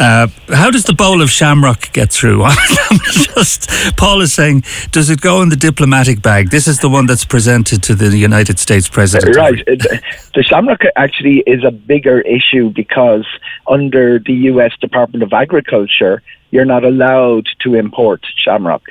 Uh, 0.00 0.26
how 0.48 0.72
does 0.72 0.82
the 0.84 0.92
bowl 0.92 1.22
of 1.22 1.30
shamrock 1.30 1.92
get 1.92 2.10
through? 2.10 2.42
I'm 2.44 2.56
just 2.98 3.70
Paul 3.96 4.22
is 4.22 4.32
saying, 4.32 4.64
does 4.90 5.08
it 5.08 5.20
go 5.20 5.40
in 5.40 5.50
the 5.50 5.56
diplomatic 5.56 6.20
bag? 6.20 6.50
This 6.50 6.66
is 6.66 6.80
the 6.80 6.88
one 6.88 7.06
that's 7.06 7.24
presented 7.24 7.80
to 7.84 7.94
the 7.94 8.16
United 8.16 8.58
States 8.58 8.88
president. 8.88 9.36
Right. 9.36 9.64
The 9.64 10.42
shamrock 10.42 10.80
actually 10.96 11.44
is 11.46 11.62
a 11.62 11.70
bigger 11.70 12.20
issue 12.22 12.70
because 12.70 13.24
under 13.68 14.18
the 14.18 14.34
U.S. 14.50 14.72
Department 14.80 15.22
of 15.22 15.32
Agriculture, 15.32 16.22
you're 16.50 16.64
not 16.64 16.84
allowed 16.84 17.46
to 17.60 17.74
import 17.74 18.26
shamrock. 18.36 18.82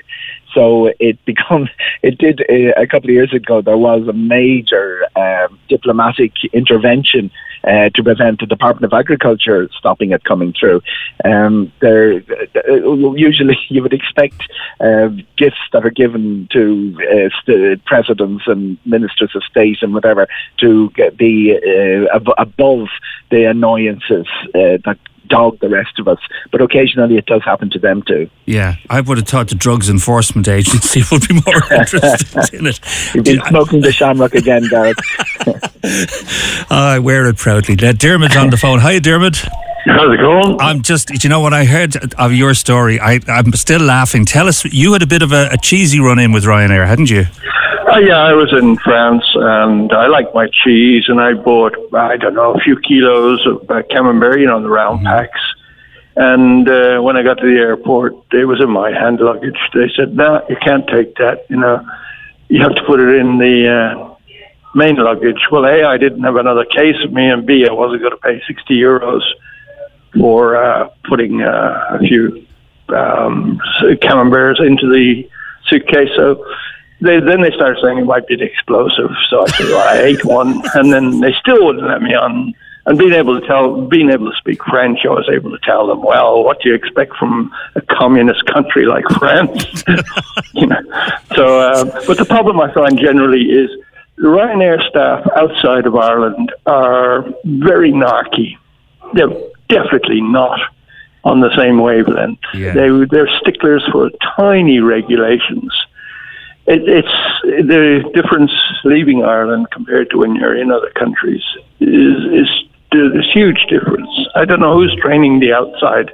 So 0.53 0.91
it 0.99 1.23
become 1.25 1.69
it 2.01 2.17
did 2.17 2.41
uh, 2.41 2.81
a 2.81 2.87
couple 2.87 3.09
of 3.09 3.13
years 3.13 3.33
ago. 3.33 3.61
There 3.61 3.77
was 3.77 4.07
a 4.07 4.13
major 4.13 5.05
um, 5.15 5.59
diplomatic 5.69 6.33
intervention 6.53 7.31
uh, 7.63 7.89
to 7.95 8.03
prevent 8.03 8.39
the 8.39 8.45
Department 8.45 8.83
of 8.91 8.97
Agriculture 8.97 9.69
stopping 9.77 10.11
it 10.11 10.23
coming 10.25 10.53
through. 10.53 10.81
Um, 11.23 11.71
there, 11.79 12.21
uh, 12.55 13.13
usually 13.13 13.57
you 13.69 13.81
would 13.81 13.93
expect 13.93 14.41
uh, 14.79 15.09
gifts 15.37 15.61
that 15.71 15.85
are 15.85 15.89
given 15.89 16.49
to 16.51 17.31
uh, 17.47 17.75
presidents 17.85 18.43
and 18.47 18.77
ministers 18.85 19.31
of 19.35 19.43
state 19.43 19.77
and 19.81 19.93
whatever 19.93 20.27
to 20.57 20.91
be 21.15 21.55
uh, 21.55 22.15
ab- 22.15 22.33
above 22.37 22.87
the 23.31 23.45
annoyances 23.45 24.27
that 24.53 24.97
dog 25.27 25.59
the 25.59 25.69
rest 25.69 25.99
of 25.99 26.07
us. 26.07 26.19
But 26.51 26.61
occasionally 26.61 27.17
it 27.17 27.25
does 27.25 27.43
happen 27.43 27.69
to 27.71 27.79
them 27.79 28.03
too. 28.03 28.29
Yeah, 28.45 28.75
I 28.89 29.01
would 29.01 29.17
have 29.17 29.27
thought 29.27 29.49
the 29.49 29.55
Drugs 29.55 29.89
Enforcement 29.89 30.47
Agency 30.47 31.03
would 31.11 31.27
be 31.27 31.33
more 31.33 31.63
interested 31.71 32.53
in 32.53 32.67
it. 32.67 32.79
You've 33.13 33.25
been 33.25 33.41
smoking 33.47 33.81
the 33.81 33.91
shamrock 33.91 34.33
again, 34.33 34.63
Gareth. 34.69 34.97
I 36.71 36.99
wear 36.99 37.27
it 37.27 37.37
proudly. 37.37 37.75
Uh, 37.75 37.93
Dermot 37.93 38.35
on 38.35 38.49
the 38.49 38.57
phone. 38.57 38.79
Hi, 38.79 38.99
Dermot. 38.99 39.37
How's 39.85 40.13
it 40.13 40.17
going? 40.17 40.57
I'm 40.61 40.81
just, 40.81 41.23
you 41.23 41.29
know, 41.29 41.41
when 41.41 41.53
I 41.53 41.65
heard 41.65 42.13
of 42.13 42.31
your 42.31 42.53
story, 42.53 43.01
I, 43.01 43.19
I'm 43.27 43.51
still 43.53 43.81
laughing. 43.81 44.23
Tell 44.25 44.47
us, 44.47 44.63
you 44.65 44.93
had 44.93 45.01
a 45.01 45.07
bit 45.07 45.21
of 45.21 45.33
a, 45.33 45.49
a 45.51 45.57
cheesy 45.57 45.99
run 45.99 46.19
in 46.19 46.31
with 46.31 46.45
Ryanair, 46.45 46.87
hadn't 46.87 47.09
you? 47.09 47.25
Uh, 47.93 47.99
yeah, 47.99 48.17
I 48.17 48.33
was 48.33 48.51
in 48.51 48.75
France 48.77 49.23
and 49.35 49.93
I 49.93 50.07
like 50.07 50.33
my 50.33 50.47
cheese, 50.47 51.03
and 51.09 51.21
I 51.21 51.33
bought 51.33 51.75
I 51.93 52.17
don't 52.17 52.33
know 52.33 52.55
a 52.55 52.59
few 52.59 52.75
kilos 52.79 53.45
of 53.45 53.69
uh, 53.69 53.83
camembert, 53.91 54.39
you 54.39 54.47
know, 54.47 54.59
the 54.59 54.69
round 54.69 55.05
mm-hmm. 55.05 55.09
packs. 55.09 55.39
And 56.15 56.67
uh, 56.67 57.01
when 57.01 57.17
I 57.17 57.21
got 57.21 57.35
to 57.35 57.45
the 57.45 57.59
airport, 57.59 58.15
it 58.31 58.45
was 58.45 58.59
in 58.61 58.71
my 58.71 58.89
hand 58.89 59.19
luggage. 59.19 59.59
They 59.75 59.91
said, 59.95 60.15
"No, 60.15 60.39
nah, 60.39 60.41
you 60.49 60.55
can't 60.55 60.87
take 60.87 61.13
that. 61.17 61.45
You 61.51 61.57
know, 61.57 61.85
you 62.47 62.63
have 62.63 62.73
to 62.73 62.83
put 62.87 62.99
it 62.99 63.13
in 63.15 63.37
the 63.37 63.69
uh, 63.69 64.15
main 64.73 64.95
luggage." 64.95 65.41
Well, 65.51 65.65
a 65.65 65.83
I 65.83 65.97
didn't 65.97 66.23
have 66.23 66.37
another 66.37 66.65
case 66.65 66.95
with 66.99 67.13
me, 67.13 67.29
and 67.29 67.45
b 67.45 67.67
I 67.69 67.73
wasn't 67.73 68.01
going 68.01 68.13
to 68.13 68.17
pay 68.17 68.41
sixty 68.47 68.73
euros 68.73 69.21
for 70.17 70.55
uh, 70.55 70.89
putting 71.03 71.43
uh, 71.43 71.89
a 71.91 71.99
few 71.99 72.43
um, 72.89 73.61
camemberts 74.01 74.59
into 74.59 74.91
the 74.91 75.29
suitcase. 75.67 76.09
So 76.15 76.43
they, 77.01 77.19
then 77.19 77.41
they 77.41 77.51
started 77.51 77.81
saying 77.83 77.97
it 77.97 78.05
might 78.05 78.27
be 78.27 78.35
the 78.35 78.45
explosive. 78.45 79.11
So 79.29 79.43
I 79.43 79.47
said, 79.47 79.65
well, 79.67 79.87
I 79.87 79.97
ate 80.01 80.25
one, 80.25 80.61
and 80.75 80.91
then 80.91 81.19
they 81.19 81.33
still 81.33 81.65
wouldn't 81.65 81.85
let 81.87 82.01
me 82.01 82.13
on. 82.13 82.53
And 82.85 82.97
being 82.97 83.13
able 83.13 83.39
to 83.39 83.47
tell, 83.47 83.81
being 83.81 84.09
able 84.09 84.29
to 84.29 84.37
speak 84.37 84.63
French, 84.65 84.99
I 85.05 85.09
was 85.09 85.29
able 85.31 85.51
to 85.51 85.59
tell 85.63 85.87
them, 85.87 86.01
well, 86.01 86.43
what 86.43 86.61
do 86.61 86.69
you 86.69 86.75
expect 86.75 87.15
from 87.15 87.53
a 87.75 87.81
communist 87.81 88.45
country 88.45 88.85
like 88.85 89.05
France? 89.19 89.83
you 90.53 90.67
know. 90.67 90.81
So, 91.35 91.59
uh, 91.59 92.05
but 92.05 92.17
the 92.17 92.25
problem 92.25 92.59
I 92.59 92.73
find 92.73 92.99
generally 92.99 93.43
is 93.43 93.69
the 94.17 94.27
Ryanair 94.27 94.85
staff 94.89 95.25
outside 95.35 95.85
of 95.85 95.95
Ireland 95.95 96.51
are 96.65 97.25
very 97.45 97.91
narky. 97.93 98.57
They're 99.13 99.31
definitely 99.69 100.21
not 100.21 100.59
on 101.23 101.39
the 101.39 101.55
same 101.55 101.79
wavelength. 101.79 102.39
Yeah. 102.53 102.73
They 102.73 102.89
they're 103.09 103.29
sticklers 103.39 103.83
for 103.91 104.09
tiny 104.35 104.79
regulations 104.79 105.73
it, 106.65 106.87
it's 106.87 107.07
the 107.43 108.09
difference 108.13 108.51
leaving 108.83 109.23
Ireland 109.23 109.67
compared 109.71 110.09
to 110.11 110.17
when 110.17 110.35
you're 110.35 110.55
in 110.55 110.71
other 110.71 110.91
countries 110.91 111.43
is 111.79 112.23
is 112.31 112.47
there's 112.91 113.31
huge 113.33 113.65
difference. 113.69 114.09
I 114.35 114.45
don't 114.45 114.59
know 114.59 114.77
who's 114.77 114.95
training 115.01 115.39
the 115.39 115.53
outside 115.53 116.11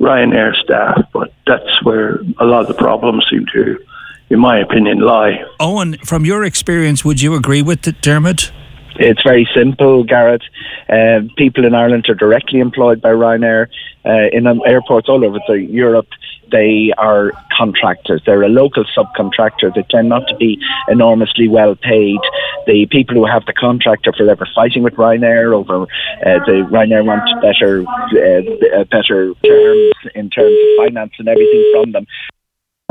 Ryanair 0.00 0.54
staff, 0.56 1.00
but 1.12 1.32
that's 1.46 1.82
where 1.84 2.20
a 2.38 2.44
lot 2.44 2.62
of 2.62 2.68
the 2.68 2.74
problems 2.74 3.24
seem 3.30 3.46
to, 3.52 3.78
in 4.30 4.40
my 4.40 4.58
opinion, 4.58 4.98
lie. 4.98 5.44
Eoghan, 5.60 6.04
from 6.04 6.24
your 6.24 6.44
experience, 6.44 7.04
would 7.04 7.22
you 7.22 7.34
agree 7.34 7.62
with 7.62 7.86
it, 7.86 8.02
Dermot? 8.02 8.50
It's 8.96 9.22
very 9.22 9.48
simple, 9.54 10.04
Gareth. 10.04 10.42
Uh, 10.88 11.20
people 11.36 11.64
in 11.64 11.74
Ireland 11.74 12.08
are 12.08 12.14
directly 12.14 12.60
employed 12.60 13.00
by 13.00 13.10
Ryanair 13.10 13.68
uh, 14.04 14.28
in 14.32 14.46
um, 14.46 14.60
airports 14.66 15.08
all 15.08 15.24
over 15.24 15.38
the 15.48 15.54
Europe. 15.54 16.08
They 16.50 16.92
are 16.98 17.32
contractors. 17.56 18.22
They're 18.26 18.42
a 18.42 18.48
local 18.48 18.84
subcontractor. 18.84 19.74
They 19.74 19.84
tend 19.90 20.10
not 20.10 20.28
to 20.28 20.36
be 20.36 20.58
enormously 20.88 21.48
well 21.48 21.74
paid. 21.74 22.20
The 22.66 22.86
people 22.90 23.14
who 23.14 23.24
have 23.24 23.46
the 23.46 23.54
contract 23.54 24.06
are 24.06 24.12
forever 24.12 24.46
fighting 24.54 24.82
with 24.82 24.94
Ryanair 24.94 25.54
over 25.54 25.82
uh, 25.82 25.86
the 26.46 26.68
Ryanair 26.70 27.06
want 27.06 27.22
better, 27.40 27.84
uh, 27.88 28.80
uh, 28.80 28.84
better 28.84 29.34
terms 29.34 29.94
in 30.14 30.28
terms 30.28 30.54
of 30.54 30.84
finance 30.84 31.12
and 31.18 31.28
everything 31.28 31.70
from 31.72 31.92
them 31.92 32.06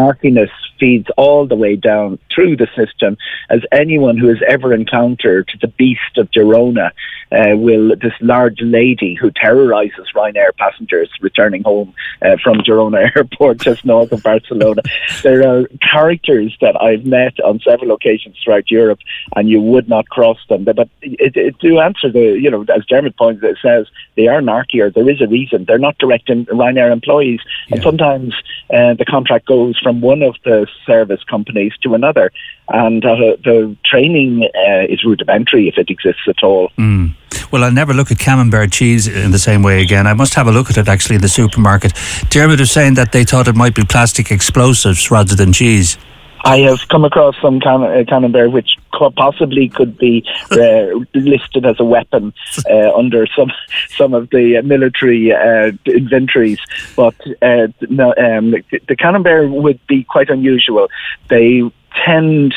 narkiness 0.01 0.49
feeds 0.79 1.07
all 1.17 1.47
the 1.47 1.55
way 1.55 1.75
down 1.75 2.17
through 2.33 2.57
the 2.57 2.67
system, 2.75 3.17
as 3.49 3.61
anyone 3.71 4.17
who 4.17 4.27
has 4.27 4.41
ever 4.47 4.73
encountered 4.73 5.49
the 5.61 5.67
beast 5.67 6.17
of 6.17 6.31
Girona 6.31 6.91
uh, 7.31 7.55
will, 7.55 7.95
this 8.01 8.13
large 8.21 8.59
lady 8.61 9.15
who 9.19 9.31
terrorizes 9.31 10.07
Ryanair 10.15 10.55
passengers 10.57 11.09
returning 11.21 11.63
home 11.63 11.93
uh, 12.21 12.37
from 12.43 12.57
Girona 12.59 13.09
Airport 13.15 13.59
just 13.59 13.85
north 13.85 14.11
of 14.11 14.23
Barcelona. 14.23 14.81
there 15.23 15.47
are 15.47 15.67
characters 15.81 16.55
that 16.61 16.79
I've 16.81 17.05
met 17.05 17.39
on 17.39 17.59
several 17.59 17.91
occasions 17.91 18.37
throughout 18.43 18.69
Europe, 18.69 18.99
and 19.35 19.49
you 19.49 19.61
would 19.61 19.87
not 19.87 20.09
cross 20.09 20.37
them. 20.49 20.63
But 20.63 20.79
it, 21.01 21.35
it, 21.35 21.59
to 21.59 21.79
answer 21.79 22.11
the, 22.11 22.37
you 22.39 22.51
know, 22.51 22.65
as 22.73 22.85
Dermot 22.85 23.17
points 23.17 23.43
it 23.43 23.57
says, 23.61 23.87
they 24.15 24.27
are 24.27 24.41
narkier. 24.41 24.89
There 24.89 25.09
is 25.09 25.21
a 25.21 25.27
reason. 25.27 25.65
They're 25.65 25.77
not 25.77 25.97
direct 25.97 26.27
Ryanair 26.27 26.91
employees. 26.91 27.39
Yeah. 27.67 27.75
And 27.75 27.83
sometimes 27.83 28.33
uh, 28.73 28.93
the 28.95 29.05
contract 29.05 29.47
goes 29.47 29.79
from 29.79 30.01
one 30.01 30.21
of 30.21 30.35
the 30.43 30.67
service 30.85 31.23
companies 31.29 31.73
to 31.83 31.93
another. 31.93 32.31
And 32.69 33.03
uh, 33.05 33.15
the 33.43 33.75
training 33.85 34.49
uh, 34.55 34.85
is 34.89 35.03
rudimentary 35.03 35.67
if 35.67 35.77
it 35.77 35.89
exists 35.89 36.23
at 36.27 36.43
all. 36.43 36.71
Mm. 36.77 37.15
Well, 37.51 37.65
I'll 37.65 37.71
never 37.71 37.93
look 37.93 38.11
at 38.11 38.19
camembert 38.19 38.71
cheese 38.71 39.07
in 39.07 39.31
the 39.31 39.39
same 39.39 39.61
way 39.61 39.81
again. 39.81 40.07
I 40.07 40.13
must 40.13 40.33
have 40.35 40.47
a 40.47 40.51
look 40.51 40.69
at 40.69 40.77
it 40.77 40.87
actually 40.87 41.15
in 41.17 41.21
the 41.21 41.29
supermarket. 41.29 41.93
Dermot 42.29 42.59
was 42.59 42.71
saying 42.71 42.93
that 42.93 43.11
they 43.11 43.25
thought 43.25 43.49
it 43.49 43.55
might 43.55 43.75
be 43.75 43.83
plastic 43.83 44.31
explosives 44.31 45.11
rather 45.11 45.35
than 45.35 45.51
cheese. 45.51 45.97
I 46.43 46.59
have 46.59 46.87
come 46.87 47.05
across 47.05 47.35
some 47.41 47.59
can- 47.59 47.83
uh, 47.83 48.03
camembert 48.07 48.51
which 48.51 48.77
possibly 49.15 49.69
could 49.69 49.97
be 49.97 50.25
uh, 50.51 50.87
listed 51.13 51.65
as 51.65 51.79
a 51.79 51.83
weapon 51.83 52.33
uh, 52.69 52.95
under 52.95 53.27
some 53.27 53.51
some 53.89 54.13
of 54.13 54.29
the 54.29 54.61
military 54.63 55.33
uh, 55.33 55.71
inventories, 55.85 56.59
but 56.95 57.15
uh, 57.41 57.67
no, 57.89 58.13
um, 58.17 58.51
the 58.87 58.95
camembert 58.97 59.51
would 59.51 59.79
be 59.87 60.03
quite 60.03 60.29
unusual. 60.29 60.87
They 61.29 61.61
tend 62.05 62.55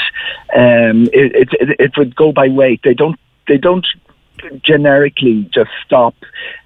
um, 0.56 1.08
it, 1.12 1.52
it, 1.52 1.76
it 1.78 1.98
would 1.98 2.16
go 2.16 2.32
by 2.32 2.48
weight. 2.48 2.80
They 2.84 2.94
don't 2.94 3.18
they 3.48 3.58
don't 3.58 3.86
generically 4.62 5.48
just 5.52 5.70
stop 5.84 6.14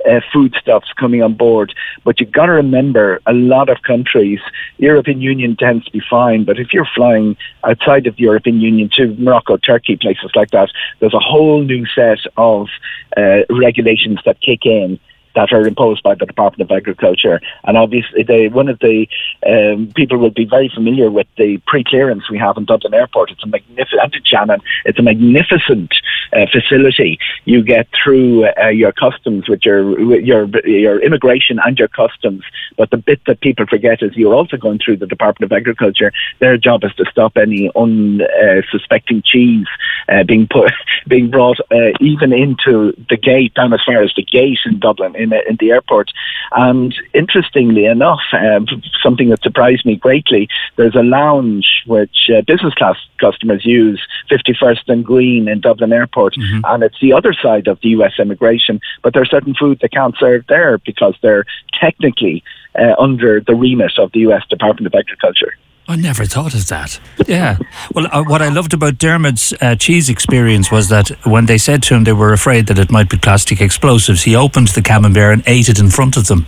uh, 0.09 0.21
foodstuffs 0.33 0.93
coming 0.99 1.23
on 1.23 1.35
board. 1.35 1.75
But 2.05 2.21
you've 2.21 2.33
got 2.33 2.47
to 2.47 2.53
remember, 2.53 3.21
a 3.27 3.33
lot 3.33 3.69
of 3.69 3.83
countries, 3.83 4.41
European 4.79 5.21
Union 5.21 5.57
tends 5.57 5.85
to 5.87 5.91
be 5.91 6.03
fine, 6.09 6.45
but 6.45 6.59
if 6.59 6.73
you're 6.73 6.89
flying 6.95 7.37
outside 7.65 8.07
of 8.07 8.17
the 8.17 8.23
European 8.23 8.61
Union 8.61 8.91
to 8.97 9.15
Morocco, 9.19 9.57
Turkey, 9.57 9.97
places 9.97 10.31
like 10.35 10.51
that, 10.51 10.71
there's 11.01 11.15
a 11.15 11.21
whole 11.21 11.63
new 11.63 11.87
set 11.87 12.19
of 12.37 12.69
uh, 13.17 13.41
regulations 13.51 14.19
that 14.25 14.41
kick 14.41 14.65
in 14.65 14.99
that 15.39 15.53
are 15.53 15.69
imposed 15.69 16.03
by 16.03 16.17
the 16.17 16.27
Department 16.27 16.69
of 16.69 16.77
Agriculture. 16.77 17.41
And 17.63 17.77
obviously, 17.77 18.25
they, 18.25 18.49
one 18.49 18.69
of 18.69 18.81
the 18.81 19.07
um, 19.47 19.93
people 19.95 20.19
will 20.19 20.31
be 20.31 20.45
very 20.45 20.69
familiar 20.69 21.13
with 21.13 21.29
the 21.37 21.59
pre-clearance 21.65 22.29
we 22.29 22.39
have 22.39 22.57
in 22.57 22.65
Dublin 22.65 22.93
Airport. 22.93 23.31
It's 23.31 23.45
a 23.45 23.47
magnificent, 23.47 24.27
Shannon, 24.27 24.61
it's 24.85 24.99
a 24.99 25.03
magnificent 25.03 25.93
uh, 26.33 26.47
facility. 26.51 27.21
You 27.45 27.63
get 27.63 27.87
through 28.03 28.49
uh, 28.49 28.69
your 28.69 28.91
customs 28.91 29.49
with 29.49 29.65
your 29.65 30.19
your 30.21 30.49
your 30.67 31.01
immigration 31.01 31.61
and 31.65 31.79
your 31.79 31.89
customs. 31.89 32.43
But 32.77 32.91
the 32.91 32.97
bit 32.97 33.21
that 33.27 33.41
people 33.41 33.67
forget 33.67 34.03
is 34.03 34.17
you're 34.17 34.35
also 34.35 34.57
going 34.57 34.81
through 34.85 34.97
the 34.97 35.07
Department 35.07 35.53
of 35.53 35.57
Agriculture. 35.57 36.13
Their 36.41 36.57
job 36.57 36.83
is 36.83 36.93
to 36.97 37.05
stop 37.11 37.37
any 37.37 37.71
unsuspecting 37.77 39.23
cheese 39.25 39.67
uh, 40.09 40.25
being 40.25 40.49
put 40.49 40.73
being 41.09 41.31
brought 41.31 41.61
uh, 41.71 41.93
even 42.01 42.33
into 42.33 42.93
the 43.09 43.17
gate 43.17 43.55
down 43.55 43.73
as 43.73 43.81
far 43.87 44.03
as 44.03 44.13
the 44.17 44.25
gate 44.25 44.59
in 44.65 44.79
Dublin 44.79 45.15
in 45.17 45.28
in 45.33 45.57
the 45.59 45.71
airport. 45.71 46.11
And 46.53 46.95
interestingly 47.15 47.85
enough, 47.87 48.21
um, 48.33 48.67
something 49.03 49.29
that 49.31 49.43
surprised 49.43 49.85
me 49.85 49.97
greatly, 49.97 50.49
there's 50.77 50.95
a 50.95 51.03
lounge 51.03 51.83
which 51.87 52.31
uh, 52.35 52.43
business 52.43 52.75
class 52.75 52.97
customers 53.19 53.65
use, 53.65 54.01
51st 54.31 54.89
and 54.89 55.05
Green 55.05 55.49
in 55.49 55.61
Dublin 55.61 55.93
Airport, 55.93 56.35
mm-hmm. 56.35 56.61
and 56.65 56.83
it's 56.83 57.01
the 57.01 57.13
other 57.13 57.33
side 57.33 57.67
of 57.67 57.81
the 57.83 57.91
US 57.91 58.13
immigration. 58.19 58.81
But 59.03 59.13
there 59.13 59.23
are 59.23 59.27
certain 59.27 59.55
foods 59.55 59.81
they 59.81 59.89
can't 59.89 60.17
serve 60.19 60.45
there 60.49 60.79
because 60.79 61.15
they're 61.23 61.45
technically 61.79 62.43
uh, 62.79 62.95
under 62.99 63.41
the 63.41 63.55
remit 63.55 63.99
of 63.99 64.13
the 64.13 64.21
US 64.21 64.47
Department 64.49 64.87
of 64.87 64.99
Agriculture. 64.99 65.55
I 65.91 65.97
never 65.97 66.27
thought 66.27 66.53
of 66.53 66.67
that. 66.69 67.01
Yeah. 67.27 67.57
Well, 67.95 68.07
uh, 68.13 68.23
what 68.23 68.43
I 68.43 68.51
loved 68.51 68.75
about 68.75 68.99
Dermot's 68.99 69.55
uh, 69.63 69.75
cheese 69.75 70.11
experience 70.11 70.71
was 70.71 70.91
that 70.91 71.09
when 71.25 71.47
they 71.47 71.57
said 71.57 71.83
to 71.85 71.95
him 71.95 72.05
they 72.05 72.13
were 72.13 72.35
afraid 72.35 72.67
that 72.67 72.79
it 72.79 72.91
might 72.91 73.09
be 73.09 73.17
plastic 73.17 73.63
explosives, 73.63 74.23
he 74.23 74.37
opened 74.37 74.69
the 74.69 74.83
camembert 74.83 75.33
and 75.33 75.43
ate 75.47 75.71
it 75.71 75.79
in 75.79 75.89
front 75.89 76.19
of 76.19 76.27
them. 76.27 76.45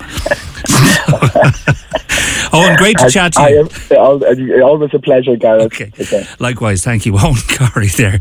Eoghan, 2.50 2.76
great 2.78 2.98
to 2.98 3.08
chat 3.08 3.32
to 3.34 3.48
you. 3.48 3.68
Am, 3.90 4.62
always 4.62 4.90
a 4.92 4.98
pleasure, 4.98 5.36
Gareth. 5.36 5.66
Okay. 5.66 5.92
okay. 6.00 6.24
Likewise, 6.38 6.82
thank 6.82 7.06
you. 7.06 7.12
Eoghan 7.20 7.36
Corry 7.48 7.94
there, 7.96 8.18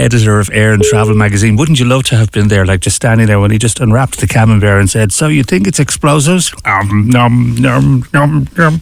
editor 0.00 0.40
of 0.40 0.50
Air 0.52 0.72
and 0.72 0.82
Travel 0.82 1.14
magazine. 1.14 1.56
Wouldn't 1.56 1.78
you 1.78 1.86
love 1.86 2.04
to 2.04 2.16
have 2.16 2.32
been 2.32 2.48
there, 2.48 2.66
like 2.66 2.80
just 2.80 2.96
standing 2.96 3.26
there 3.26 3.40
when 3.40 3.50
he 3.50 3.58
just 3.58 3.80
unwrapped 3.80 4.20
the 4.20 4.26
camembert 4.26 4.80
and 4.80 4.90
said, 4.90 5.12
So 5.12 5.28
you 5.28 5.44
think 5.44 5.66
it's 5.66 5.78
explosives? 5.78 6.52
Um, 6.64 7.08
num, 7.08 7.54
num, 7.56 8.04
num, 8.12 8.48
num. 8.56 8.80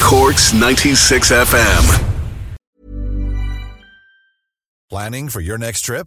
Corks 0.00 0.52
96 0.54 1.30
FM. 1.30 2.12
Planning 4.88 5.28
for 5.28 5.40
your 5.40 5.58
next 5.58 5.82
trip? 5.82 6.06